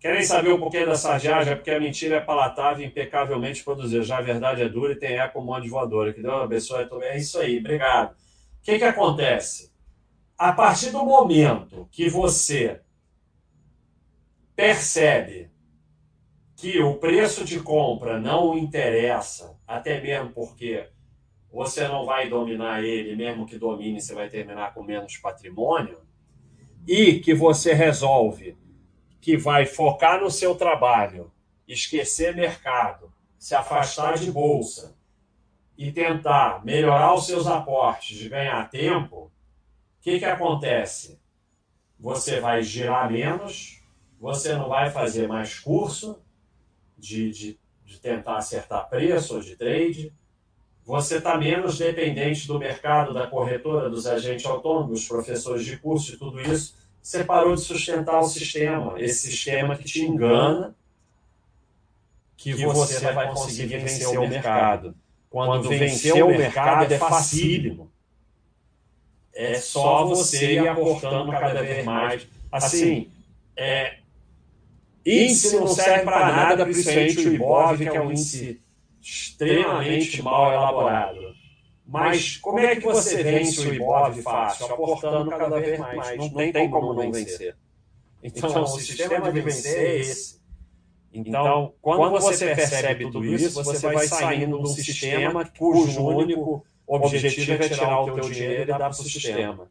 [0.03, 1.53] Querem saber o porquê da sarjagem?
[1.53, 4.03] É porque a mentira é palatável impecavelmente produzida.
[4.03, 6.13] Já a verdade é dura e tem eco como de voadora.
[6.13, 6.89] Que Deus abençoe.
[7.03, 8.11] É isso aí, obrigado.
[8.13, 9.73] O que, que acontece?
[10.37, 12.81] A partir do momento que você
[14.57, 15.53] percebe
[16.57, 20.89] que o preço de compra não interessa, até mesmo porque
[21.49, 25.99] você não vai dominar ele, mesmo que domine, você vai terminar com menos patrimônio,
[26.87, 28.57] e que você resolve
[29.21, 31.33] que vai focar no seu trabalho,
[31.67, 34.97] esquecer mercado, se afastar de bolsa,
[35.77, 39.31] e tentar melhorar os seus aportes de ganhar tempo, o
[40.01, 41.21] que, que acontece?
[41.99, 43.83] Você vai girar menos,
[44.19, 46.23] você não vai fazer mais curso
[46.99, 50.15] de, de, de tentar acertar preço ou de trade,
[50.85, 56.17] você está menos dependente do mercado, da corretora, dos agentes autônomos, professores de curso e
[56.17, 56.75] tudo isso.
[57.01, 60.75] Você parou de sustentar o sistema, esse sistema que te engana
[62.37, 64.95] que você vai conseguir vencer o mercado.
[65.31, 67.91] Quando, vencer o mercado é facílimo.
[69.33, 72.27] É só você ir aportando cada vez mais.
[72.51, 73.09] Assim,
[73.57, 73.99] é,
[75.07, 78.61] índice não serve para nada, principalmente o IBOV, que é um índice
[79.03, 81.35] extremamente mal elaborado.
[81.85, 84.67] Mas como é que você vence o Ibov fácil?
[84.67, 86.17] Aportando cada vez mais.
[86.17, 87.57] Não tem como não vencer.
[88.23, 90.41] Então, o sistema de vencer é esse.
[91.13, 97.53] Então, quando você percebe tudo isso, você vai saindo de um sistema cujo único objetivo
[97.63, 99.71] é tirar o teu dinheiro e dar para o sistema.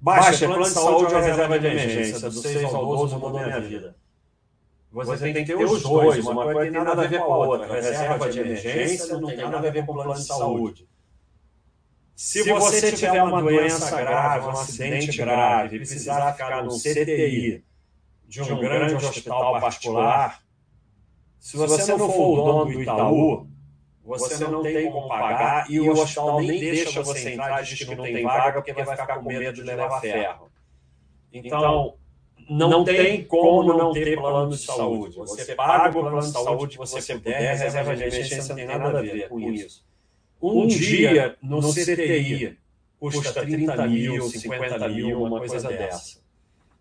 [0.00, 3.96] Baixa, plano de saúde ou reserva de emergência, do 6 ao 12 mudou minha vida.
[4.90, 7.66] Você tem que ter os dois, uma coisa tem nada a ver com a outra.
[7.66, 10.88] Reserva de emergência não tem nada a ver com plano de saúde.
[12.16, 17.64] Se você tiver uma doença grave, um acidente grave, e precisar ficar no CTI
[18.26, 20.42] de um grande hospital particular,
[21.38, 23.46] se você não for o dono do Itaú,
[24.02, 28.02] você não tem como pagar e o hospital nem deixa você entrar, diz que não
[28.02, 30.50] tem vaga porque vai ficar com medo de levar ferro.
[31.32, 31.94] Então,
[32.48, 35.16] não tem como não ter plano de saúde.
[35.16, 38.98] Você paga o plano de saúde que você puder, reserva de emergência não tem nada
[38.98, 39.84] a ver com isso.
[40.40, 42.56] Um dia no CTI
[42.98, 46.20] custa 30 mil, 50 mil, uma coisa dessa.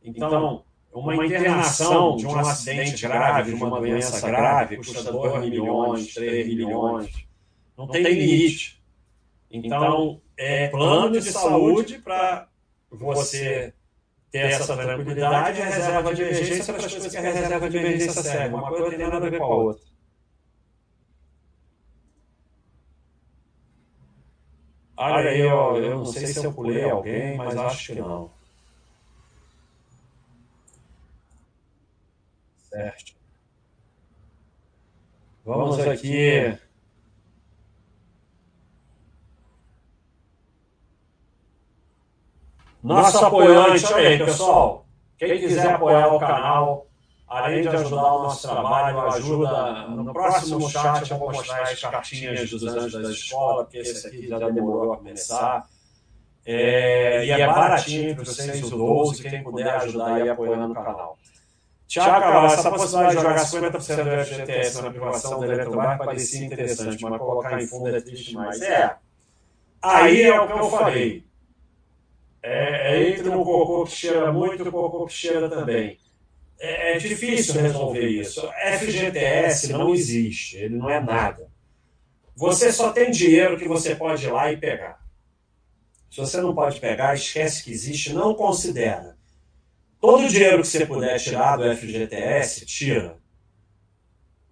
[0.03, 6.47] Então, uma internação de um acidente grave, de uma doença grave, custa 2 milhões, 3
[6.47, 7.27] milhões.
[7.77, 8.81] Não tem limite.
[9.51, 12.47] Então, é plano de saúde para
[12.89, 13.73] você
[14.31, 17.77] ter essa tranquilidade e a reserva de emergência para as coisas que a reserva de
[17.77, 18.55] emergência serve.
[18.55, 19.87] Uma coisa tem nada a ver com a outra.
[24.99, 28.31] Olha aí, ó, eu não sei se eu pulei alguém, mas acho que não.
[32.69, 33.15] Certo.
[35.45, 36.57] Vamos aqui.
[42.87, 44.85] Nosso apoiante, olha aí, pessoal.
[45.17, 46.87] Quem quiser apoiar o canal,
[47.27, 49.87] além de ajudar o nosso trabalho, ajuda.
[49.89, 54.39] No próximo chat vou mostrar as cartinhas dos anjos da escola, porque esse aqui já
[54.49, 55.65] demorou a começar.
[56.45, 61.17] É, e é baratinho para vocês, o 12, quem puder ajudar aí apoiando o canal.
[61.85, 67.17] Tiago, essa possibilidade de jogar 50% do FGTS na privação da Eletrobras parecia interessante, mas
[67.19, 68.61] colocar em fundo é triste demais.
[68.61, 68.95] É,
[69.81, 71.26] aí é o que eu falei.
[72.49, 75.99] É, é entre um cocô que cheira muito e um cocô que cheira também.
[76.57, 78.41] É, é difícil resolver isso.
[78.79, 81.51] FGTS não existe, ele não é nada.
[82.35, 85.05] Você só tem dinheiro que você pode ir lá e pegar.
[86.09, 89.17] Se você não pode pegar, esquece que existe, não considera.
[89.99, 93.17] Todo o dinheiro que você puder tirar do FGTS, tira.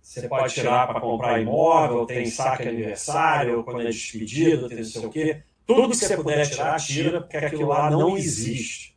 [0.02, 5.06] Você pode tirar para comprar imóvel, tem saque aniversário, quando é despedido, tem não sei
[5.06, 5.44] o quê.
[5.66, 8.96] Tudo que você puder tirar, tira, porque aquilo lá não existe.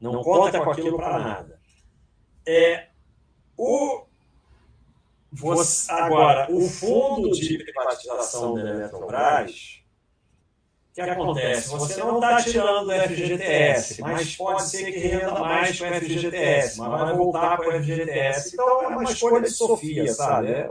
[0.00, 1.60] Não conta com aquilo para nada.
[2.46, 2.88] É,
[3.56, 4.04] o,
[5.32, 9.78] você, agora, o fundo de privatização da Eletrobras
[11.04, 11.68] que acontece?
[11.70, 16.78] Você não está tirando o FGTS, mas pode ser que renda mais com o FGTS,
[16.78, 18.54] mas vai voltar para o FGTS.
[18.54, 20.48] Então é uma escolha de Sofia, sabe?
[20.48, 20.70] É...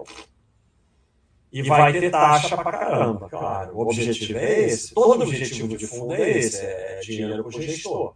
[1.51, 3.75] E vai ter taxa para caramba, claro.
[3.75, 4.93] O objetivo é esse.
[4.93, 8.15] Todo objetivo de fundo é esse, é dinheiro para o gestor.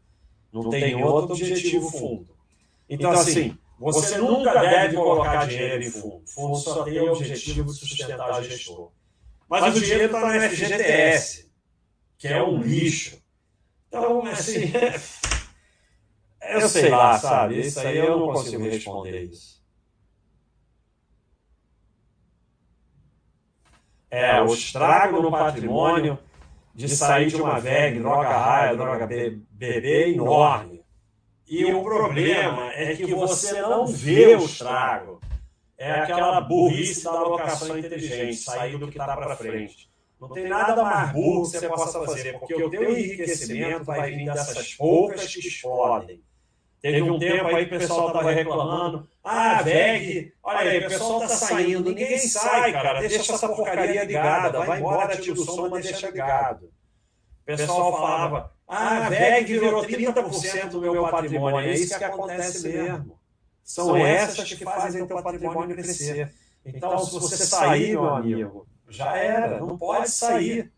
[0.52, 2.28] Não tem outro objetivo fundo.
[2.90, 6.24] Então, assim, você nunca deve colocar dinheiro em fundo.
[6.28, 8.92] Fundo só tem o objetivo de sustentar o gestor.
[9.50, 11.52] Mas o dinheiro está no FGTS
[12.22, 13.18] que é um lixo.
[13.88, 14.72] Então, assim,
[16.52, 17.60] eu sei lá, sabe?
[17.62, 19.61] Isso aí eu não consigo responder isso.
[24.12, 26.20] É, o estrago no patrimônio
[26.76, 30.84] de sair de uma VEG, droga raia, droga bebê, é enorme.
[31.48, 35.22] E o problema é que você não vê o estrago.
[35.78, 39.90] É aquela burrice da alocação inteligente, sair do que está para frente.
[40.20, 44.26] Não tem nada mais burro que você possa fazer, porque o teu enriquecimento vai vir
[44.26, 46.22] dessas poucas que explodem.
[46.82, 49.08] Teve um tempo aí que o pessoal estava reclamando.
[49.24, 51.90] Ah, VEG, olha aí, o pessoal está saindo.
[51.90, 53.00] Ninguém sai, cara.
[53.02, 54.66] Deixa essa porcaria ligada.
[54.66, 56.66] Vai embora, tira o som, mas deixa ligado.
[56.66, 61.60] O pessoal falava, ah, VEG virou 30% do meu patrimônio.
[61.60, 63.20] É isso que acontece mesmo.
[63.64, 66.34] São essas que fazem o teu patrimônio crescer.
[66.66, 70.72] Então, se você sair, meu amigo, já era, não pode sair.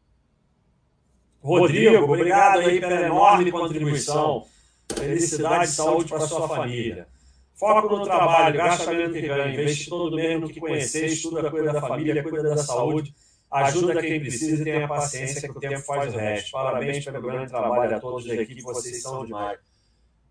[1.42, 4.46] Rodrigo, obrigado aí pela enorme contribuição.
[4.92, 7.08] Felicidade e saúde para sua família.
[7.56, 11.82] Foco no trabalho, gasta menos que ganha, investe todo mesmo que conhecer, estuda, cuida da
[11.82, 13.14] família, cuida da saúde,
[13.50, 16.52] ajuda quem precisa e tenha paciência que o tempo faz o resto.
[16.52, 19.60] Parabéns pelo grande trabalho a todos da equipe, vocês são demais.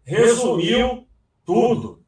[0.05, 1.07] Resumiu
[1.45, 2.03] tudo.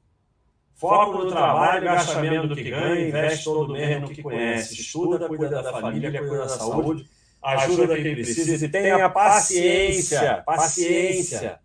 [0.75, 5.29] Foco no trabalho, gasta menos do que ganha, investe todo mês no que conhece, estuda,
[5.29, 7.09] cuida da família, cuida da saúde,
[7.41, 11.64] ajuda quem precisa e tenha paciência, paciência.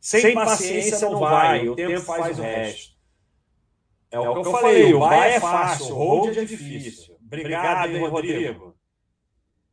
[0.00, 2.98] Sem paciência não vai, o tempo faz o resto.
[4.10, 7.16] É o que eu falei, o vai é fácil, o hold é difícil.
[7.26, 8.74] Obrigado, hein, Rodrigo.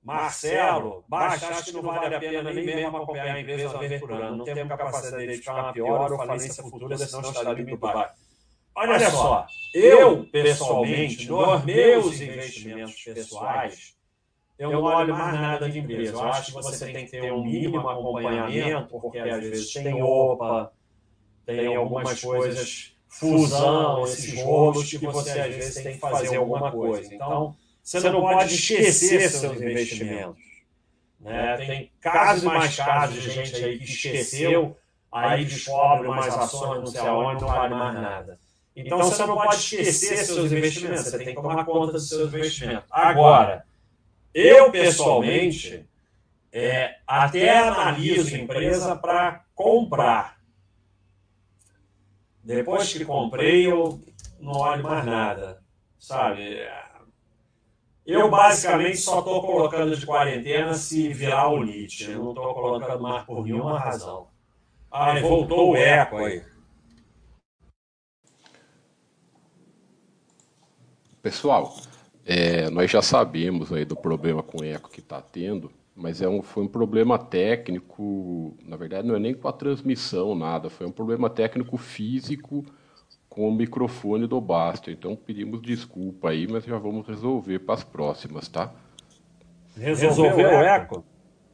[0.03, 3.99] Marcelo, baixa, acho que não vale a pena nem mesmo acompanhar a empresa uma vez
[3.99, 4.38] por ano.
[4.38, 8.13] Não temos capacidade de ficar uma pior ou falência futura, senão estaria muito baixo.
[8.76, 13.95] Olha só, eu, pessoalmente, nos meus investimentos pessoais,
[14.58, 16.14] eu não olho mais nada de empresa.
[16.14, 20.72] Eu acho que você tem que ter um mínimo acompanhamento, porque às vezes tem OPA,
[21.45, 27.14] tem algumas coisas, fusão, esses rolos que você às vezes tem que fazer alguma coisa.
[27.14, 30.43] Então, você não pode esquecer seus investimentos.
[31.20, 31.58] Né?
[31.58, 34.78] Tem casos e mais casos de gente aí que esqueceu,
[35.12, 38.39] aí descobre umas ações, não sei aonde, não vale mais nada.
[38.76, 42.86] Então, você não pode esquecer seus investimentos, você tem que tomar conta dos seus investimentos.
[42.91, 43.66] Agora,
[44.36, 45.88] eu, pessoalmente,
[46.51, 50.38] é, até analiso empresa para comprar.
[52.43, 54.03] Depois que comprei, eu
[54.38, 55.63] não olho mais nada,
[55.97, 56.59] sabe?
[58.05, 62.11] Eu, basicamente, só estou colocando de quarentena se virar o Nietzsche.
[62.11, 64.27] Eu não estou colocando mais por nenhuma razão.
[64.91, 66.43] Ah, voltou o eco aí.
[71.21, 71.73] Pessoal,
[72.26, 76.41] é, nós já sabemos aí do problema com eco que está tendo, mas é um,
[76.41, 80.91] foi um problema técnico, na verdade não é nem com a transmissão, nada, foi um
[80.91, 82.65] problema técnico físico
[83.30, 84.89] com o microfone do Basto.
[84.89, 88.73] Então pedimos desculpa aí, mas já vamos resolver para as próximas, tá?
[89.78, 91.05] Resolveu o eco?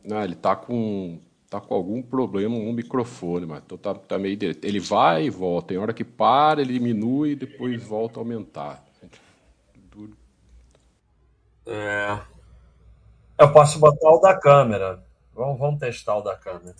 [0.03, 1.19] Não, ele tá com
[1.49, 4.63] tá com algum problema no microfone, mas então tá, tá meio direito.
[4.63, 5.69] Ele vai e volta.
[5.69, 8.85] Tem hora que para, ele diminui e depois volta a aumentar.
[11.65, 12.19] É.
[13.37, 15.03] Eu posso botar o da câmera.
[15.33, 16.75] Vamos, vamos testar o da câmera.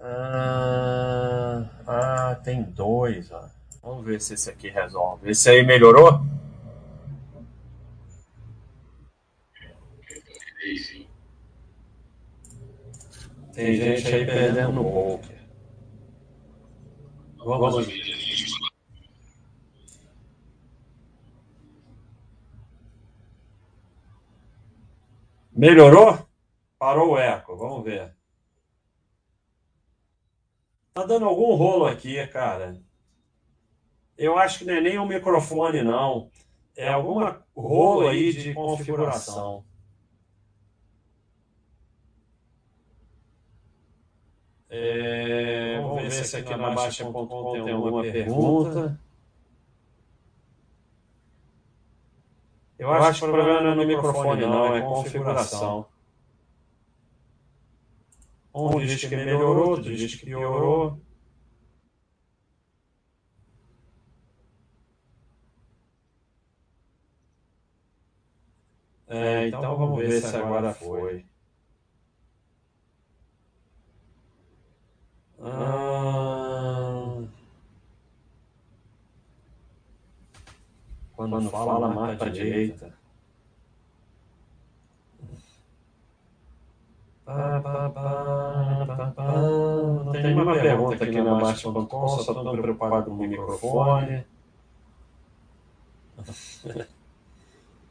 [0.00, 3.30] Ah, ah, tem dois.
[3.30, 3.48] Ó.
[3.82, 5.30] Vamos ver se esse aqui resolve.
[5.30, 6.20] Esse aí melhorou?
[13.54, 15.38] Tem gente aí perdendo no poker.
[17.38, 18.37] Vamos ver.
[25.58, 26.16] Melhorou?
[26.78, 28.14] Parou o eco, vamos ver.
[30.94, 32.80] Tá dando algum rolo aqui, cara.
[34.16, 36.30] Eu acho que não é nem um microfone, não.
[36.76, 39.64] É alguma rolo aí de configuração.
[44.70, 49.00] É, vamos ver se aqui na Baixa.com tem alguma pergunta.
[52.78, 55.86] Eu acho que o problema não é no microfone, não, é configuração.
[58.54, 61.00] Um diz que melhorou, outro diz que piorou.
[69.08, 71.24] É, então vamos ver se agora foi.
[75.40, 75.97] Ah,
[81.18, 82.94] quando, quando fala mais para a direita.
[90.12, 94.24] Tem uma pergunta aqui na Baixa.com, só estou preocupado com o microfone.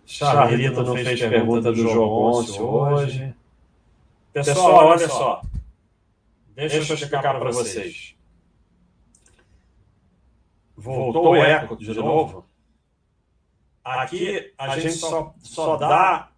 [0.05, 3.36] Charlito não fez pergunta do Jogoncio hoje.
[4.32, 5.41] Pessoal, olha só.
[6.55, 8.15] Deixa eu explicar para vocês.
[10.78, 12.47] Voltou o eco de novo?
[13.88, 16.30] Aqui a gente só, só dá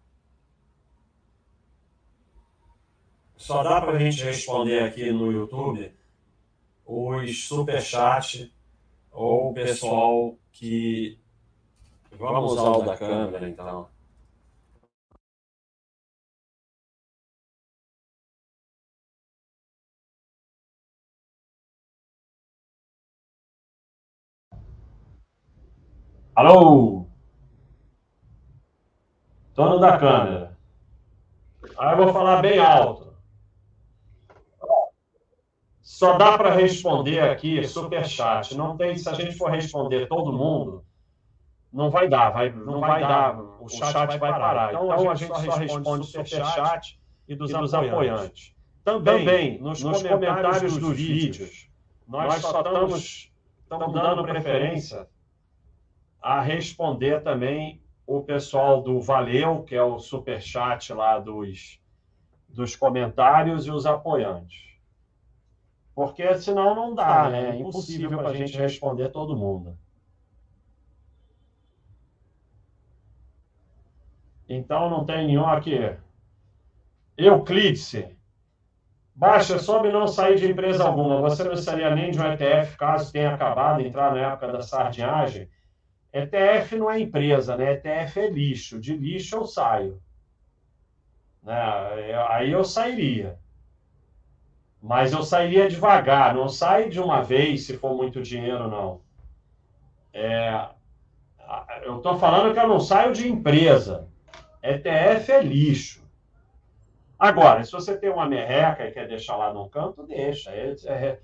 [3.36, 5.92] só dá para a gente responder aqui no YouTube
[6.86, 8.52] os superchats
[9.12, 11.20] ou o pessoal que.
[12.12, 13.90] Vamos usar o da câmera então.
[26.36, 27.09] Alô?
[29.60, 30.58] Dono da câmera.
[31.78, 33.14] Aí eu vou falar bem alto.
[35.82, 38.56] Só dá para responder aqui super chat.
[38.56, 40.86] Não tem, se a gente for responder todo mundo,
[41.74, 43.38] não vai dar, vai, não vai dar.
[43.60, 44.70] O chat vai parar.
[44.70, 46.98] Então, então a gente só responde super chat
[47.28, 48.56] e dos, apoiantes.
[48.86, 51.70] Também, nos comentários dos vídeos,
[52.08, 53.30] nós só estamos,
[53.64, 55.06] estamos dando preferência
[56.22, 61.80] a responder também o pessoal do Valeu, que é o super chat lá dos,
[62.48, 64.76] dos comentários e os apoiantes.
[65.94, 67.52] Porque senão não dá, né?
[67.52, 69.78] É impossível para a gente responder todo mundo.
[74.48, 75.78] Então não tem nenhum aqui.
[77.16, 78.08] Euclides.
[79.14, 81.22] Baixa, soube não sair de empresa alguma.
[81.22, 85.48] Você não seria nem de um ETF, caso tenha acabado, entrar na época da sardinhagem.
[86.12, 87.74] ETF não é empresa, né?
[87.74, 88.80] ETF é lixo.
[88.80, 90.02] De lixo eu saio.
[91.44, 91.56] Né?
[92.30, 93.38] Aí eu sairia.
[94.82, 99.02] Mas eu sairia devagar, não sai de uma vez se for muito dinheiro, não.
[100.14, 100.70] É,
[101.84, 104.08] eu estou falando que eu não saio de empresa.
[104.64, 106.08] ETF é lixo.
[107.18, 110.50] Agora, se você tem uma merreca e quer deixar lá no canto, deixa.
[110.52, 111.20] É, é,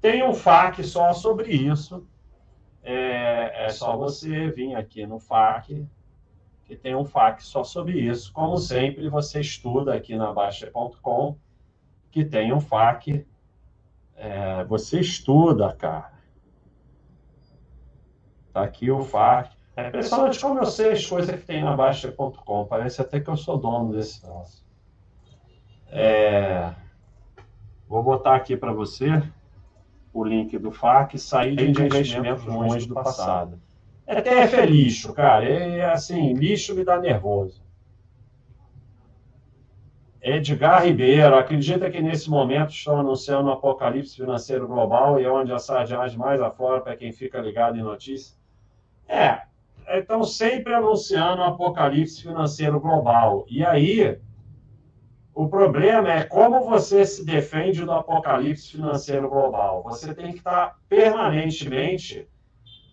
[0.00, 2.06] tem um FAQ só sobre isso
[2.82, 5.86] é, é só você vir aqui no FAQ,
[6.64, 8.32] que tem um FAQ só sobre isso.
[8.32, 11.36] Como sempre, você estuda aqui na Baixa.com,
[12.10, 13.26] que tem um FAQ.
[14.16, 16.12] É, você estuda, cara.
[18.52, 19.56] Tá aqui o FAQ.
[19.76, 22.66] É impressionante como eu sei as coisas que tem na Baixa.com.
[22.66, 24.66] Parece até que eu sou dono desse troço.
[25.90, 26.74] É,
[27.88, 29.22] vou botar aqui para você
[30.20, 33.58] o link do FAC, sair de investimentos ruins do passado.
[34.06, 35.44] ETF é lixo, cara.
[35.44, 37.62] É assim, lixo me dá nervoso.
[40.20, 45.30] Edgar Ribeiro, acredita que nesse momento estão anunciando o um apocalipse financeiro global e é
[45.30, 48.36] onde a sardinhagem mais afora para quem fica ligado em notícias?
[49.06, 49.42] É,
[49.88, 53.46] estão sempre anunciando o um apocalipse financeiro global.
[53.48, 54.18] E aí,
[55.38, 59.84] o problema é como você se defende do apocalipse financeiro global.
[59.84, 62.28] Você tem que estar permanentemente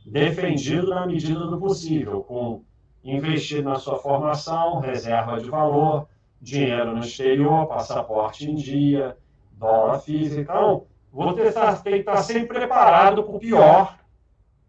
[0.06, 2.62] defendido na medida do possível, com
[3.04, 6.08] investir na sua formação, reserva de valor,
[6.39, 9.18] dinheiro no exterior, passaporte em dia,
[9.54, 10.41] dólar físico.
[10.41, 13.98] Então, você tem que estar sempre preparado para o pior.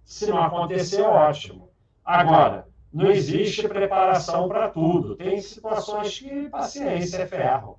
[0.03, 1.68] Se não acontecer, ótimo.
[2.03, 2.66] Agora,
[2.97, 5.16] não existe preparação para tudo.
[5.16, 7.78] Tem situações que paciência é ferro.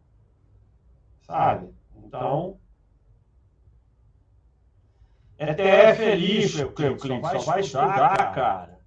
[1.23, 1.73] Sabe?
[1.95, 2.59] Então.
[5.39, 7.31] ETF é lixo, Euclides.
[7.31, 8.79] Só vai estudar, cara.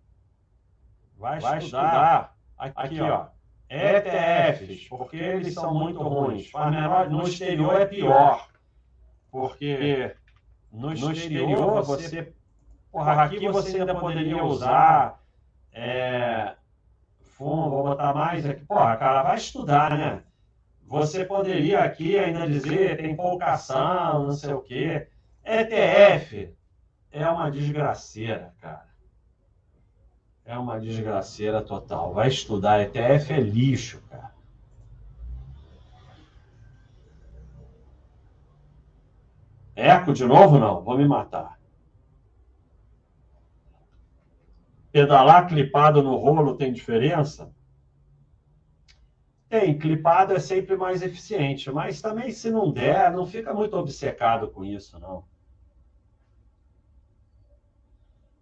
[1.18, 2.36] Vai, vai estudar.
[2.56, 3.26] Aqui, aqui, ó.
[3.68, 6.48] ETFs, porque eles são muito ruins.
[7.10, 8.48] No exterior é pior.
[9.32, 10.14] Porque
[10.70, 12.32] no exterior você.
[12.92, 15.20] Porra, aqui você ainda poderia usar
[15.72, 16.54] é,
[17.36, 18.64] fundo, vou botar mais aqui.
[18.64, 20.22] Porra, cara, vai estudar, né?
[20.86, 25.06] Você poderia aqui ainda dizer, tem pouca ação, não sei o quê.
[25.44, 26.52] ETF
[27.12, 28.90] é uma desgraceira, cara.
[30.44, 32.12] É uma desgraceira total.
[32.12, 34.32] Vai estudar, ETF é lixo, cara.
[39.76, 40.58] Eco de novo?
[40.58, 41.59] Não, vou me matar.
[44.92, 47.54] Pedalar clipado no rolo tem diferença?
[49.48, 54.48] Tem, clipado é sempre mais eficiente, mas também se não der, não fica muito obcecado
[54.48, 55.24] com isso, não.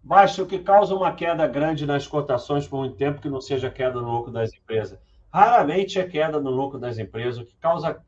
[0.03, 3.69] Baixa o que causa uma queda grande nas cotações por muito tempo que não seja
[3.69, 4.99] queda no lucro das empresas.
[5.31, 7.41] Raramente é queda no lucro das empresas.
[7.41, 8.03] O que causa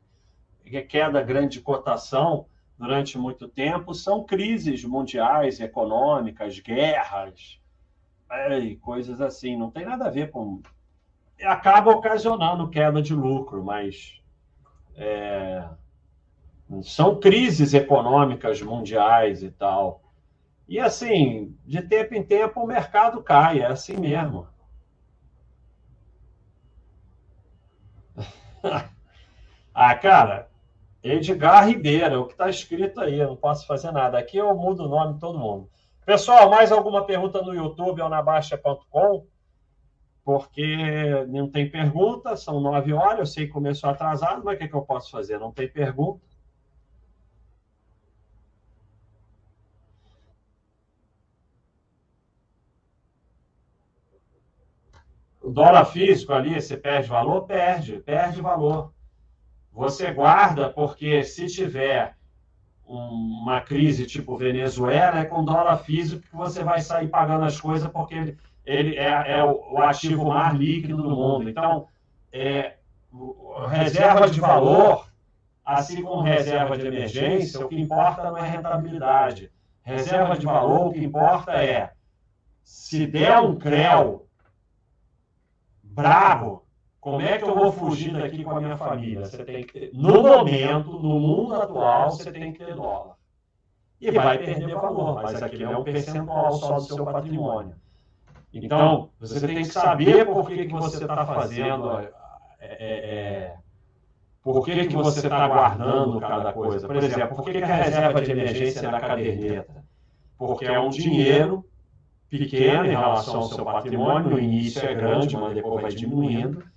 [0.88, 2.46] queda grande de cotação
[2.78, 7.61] durante muito tempo são crises mundiais, econômicas, guerras,
[8.60, 9.56] e coisas assim.
[9.56, 10.62] Não tem nada a ver com.
[11.42, 14.20] Acaba ocasionando queda de lucro, mas
[14.96, 15.68] é...
[16.82, 20.02] são crises econômicas mundiais e tal.
[20.68, 24.46] E assim, de tempo em tempo o mercado cai, é assim mesmo.
[29.74, 30.48] ah, cara,
[31.02, 34.18] Edgar Ribeiro, o que está escrito aí, eu não posso fazer nada.
[34.18, 35.68] Aqui eu mudo o nome de todo mundo.
[36.04, 39.24] Pessoal, mais alguma pergunta no YouTube ou na Baixa.com?
[40.24, 44.64] Porque não tem pergunta, são nove horas, eu sei que começou atrasado, mas o que,
[44.64, 45.38] é que eu posso fazer?
[45.38, 46.20] Não tem pergunta.
[55.40, 57.46] O dólar físico ali, você perde valor?
[57.46, 58.92] Perde, perde valor.
[59.72, 62.16] Você guarda porque se tiver
[62.86, 67.90] uma crise tipo Venezuela, é com dólar físico que você vai sair pagando as coisas
[67.90, 71.48] porque ele, ele é, é o, ativo mais líquido do mundo.
[71.48, 71.86] Então,
[72.32, 72.74] é,
[73.70, 75.06] reserva de valor
[75.64, 79.50] assim como reserva de emergência, o que importa não é rentabilidade.
[79.82, 81.92] Reserva de valor, o que importa é
[82.62, 84.26] se der um creu
[85.82, 86.61] bravo,
[87.02, 89.26] como é que eu vou fugir daqui com a minha família?
[89.26, 93.16] Você tem que ter, no momento, no mundo atual, você tem que ter dólar.
[94.00, 97.74] E vai perder valor, mas aquilo é um percentual só do seu patrimônio.
[98.54, 102.12] Então, você tem que saber por que, que você está fazendo, é,
[102.60, 103.56] é, é,
[104.40, 106.86] por que, que você está guardando cada coisa.
[106.86, 109.84] Por exemplo, por que, que a reserva de emergência é da caderneta?
[110.38, 111.64] Porque é um dinheiro
[112.30, 116.70] pequeno em relação ao seu patrimônio, no início é grande, mas depois vai diminuindo,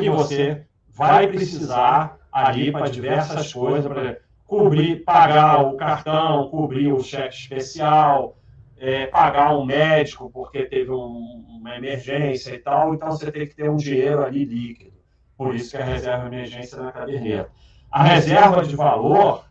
[0.00, 7.02] que você vai precisar ali para diversas coisas, para cobrir, pagar o cartão, cobrir o
[7.02, 8.38] cheque especial,
[8.78, 13.54] é, pagar um médico porque teve um, uma emergência e tal, então você tem que
[13.54, 14.92] ter um dinheiro ali líquido.
[15.36, 17.50] Por isso que a reserva de emergência é na caderneta.
[17.90, 19.44] A reserva de valor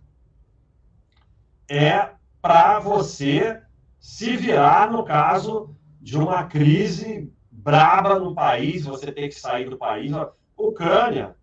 [1.70, 2.10] é
[2.42, 3.62] para você
[4.00, 7.32] se virar no caso de uma crise
[7.64, 10.12] braba no país, você tem que sair do país.
[10.58, 11.36] Ucrânia.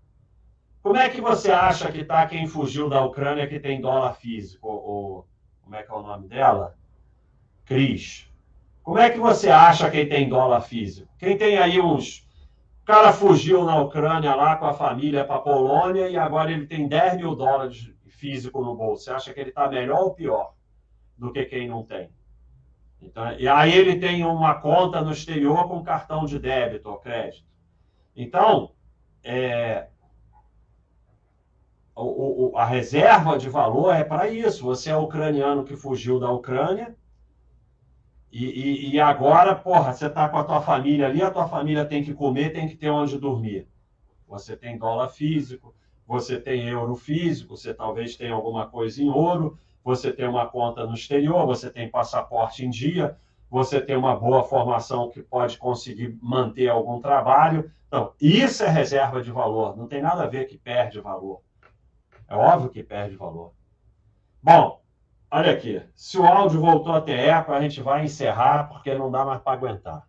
[0.82, 4.68] Como é que você acha que está quem fugiu da Ucrânia que tem dólar físico?
[4.68, 5.26] Ou,
[5.62, 6.76] como é que é o nome dela?
[7.64, 8.28] Cris.
[8.82, 11.08] Como é que você acha quem tem dólar físico?
[11.18, 12.26] Quem tem aí uns.
[12.82, 16.88] O cara fugiu na Ucrânia lá com a família para Polônia e agora ele tem
[16.88, 19.04] 10 mil dólares físico no bolso.
[19.04, 20.54] Você acha que ele está melhor ou pior
[21.16, 22.10] do que quem não tem?
[23.00, 27.46] Então, e aí ele tem uma conta no exterior com cartão de débito ou crédito.
[28.14, 28.72] Então,
[29.22, 29.88] é,
[31.94, 34.64] o, o, a reserva de valor é para isso.
[34.64, 36.96] Você é ucraniano que fugiu da Ucrânia
[38.30, 41.84] e, e, e agora, porra, você está com a tua família ali, a tua família
[41.84, 43.66] tem que comer, tem que ter onde dormir.
[44.26, 45.74] Você tem dólar físico,
[46.06, 49.58] você tem euro físico, você talvez tenha alguma coisa em ouro,
[49.88, 53.16] você tem uma conta no exterior, você tem passaporte em dia,
[53.48, 57.72] você tem uma boa formação que pode conseguir manter algum trabalho.
[57.86, 61.40] Então, isso é reserva de valor, não tem nada a ver que perde valor.
[62.28, 63.54] É óbvio que perde valor.
[64.42, 64.82] Bom,
[65.30, 69.24] olha aqui, se o áudio voltou até eco, a gente vai encerrar porque não dá
[69.24, 70.06] mais para aguentar.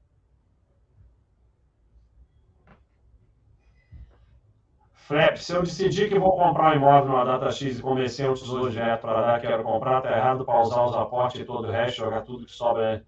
[5.09, 8.35] Flap, se eu decidir que vou comprar um imóvel na data X e convencer um
[8.35, 11.71] tesouro direto para dar, quero comprar, tá errado para usar os aportes e todo o
[11.71, 13.03] resto, jogar tudo que sobra.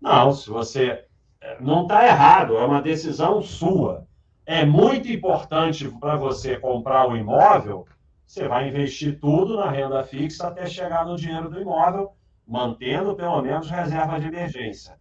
[0.00, 1.04] Não, se você.
[1.42, 4.06] É, não está errado, é uma decisão sua.
[4.46, 7.86] É muito importante para você comprar o um imóvel,
[8.26, 12.14] você vai investir tudo na renda fixa até chegar no dinheiro do imóvel,
[12.48, 14.98] mantendo pelo menos reserva de emergência.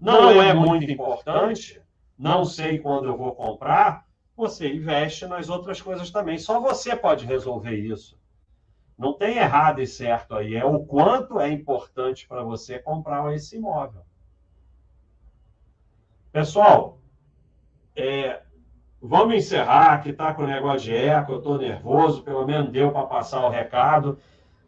[0.00, 1.82] Não é muito importante,
[2.18, 4.06] não sei quando eu vou comprar
[4.36, 6.38] você investe nas outras coisas também.
[6.38, 8.18] Só você pode resolver isso.
[8.98, 10.54] Não tem errado e certo aí.
[10.54, 14.02] É o quanto é importante para você comprar esse imóvel.
[16.30, 16.98] Pessoal,
[17.94, 18.42] é,
[19.00, 22.90] vamos encerrar, que está com o negócio de eco, eu estou nervoso, pelo menos deu
[22.90, 24.18] para passar o recado.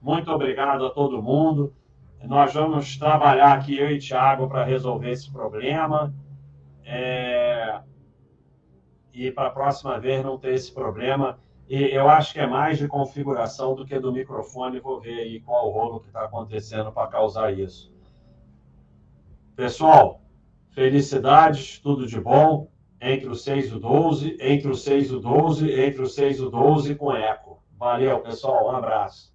[0.00, 1.74] Muito obrigado a todo mundo.
[2.22, 6.12] Nós vamos trabalhar aqui, eu e Thiago, para resolver esse problema.
[6.84, 7.80] É
[9.14, 11.38] e para a próxima vez não ter esse problema.
[11.68, 14.80] E eu acho que é mais de configuração do que do microfone.
[14.80, 17.92] Vou ver aí qual o rolo que está acontecendo para causar isso.
[19.56, 20.20] Pessoal,
[20.70, 22.68] felicidades, tudo de bom.
[23.00, 26.38] Entre o 6 e o 12, entre o 6 e o 12, entre o 6
[26.38, 27.62] e o 12 com eco.
[27.78, 28.68] Valeu, pessoal.
[28.68, 29.33] Um abraço.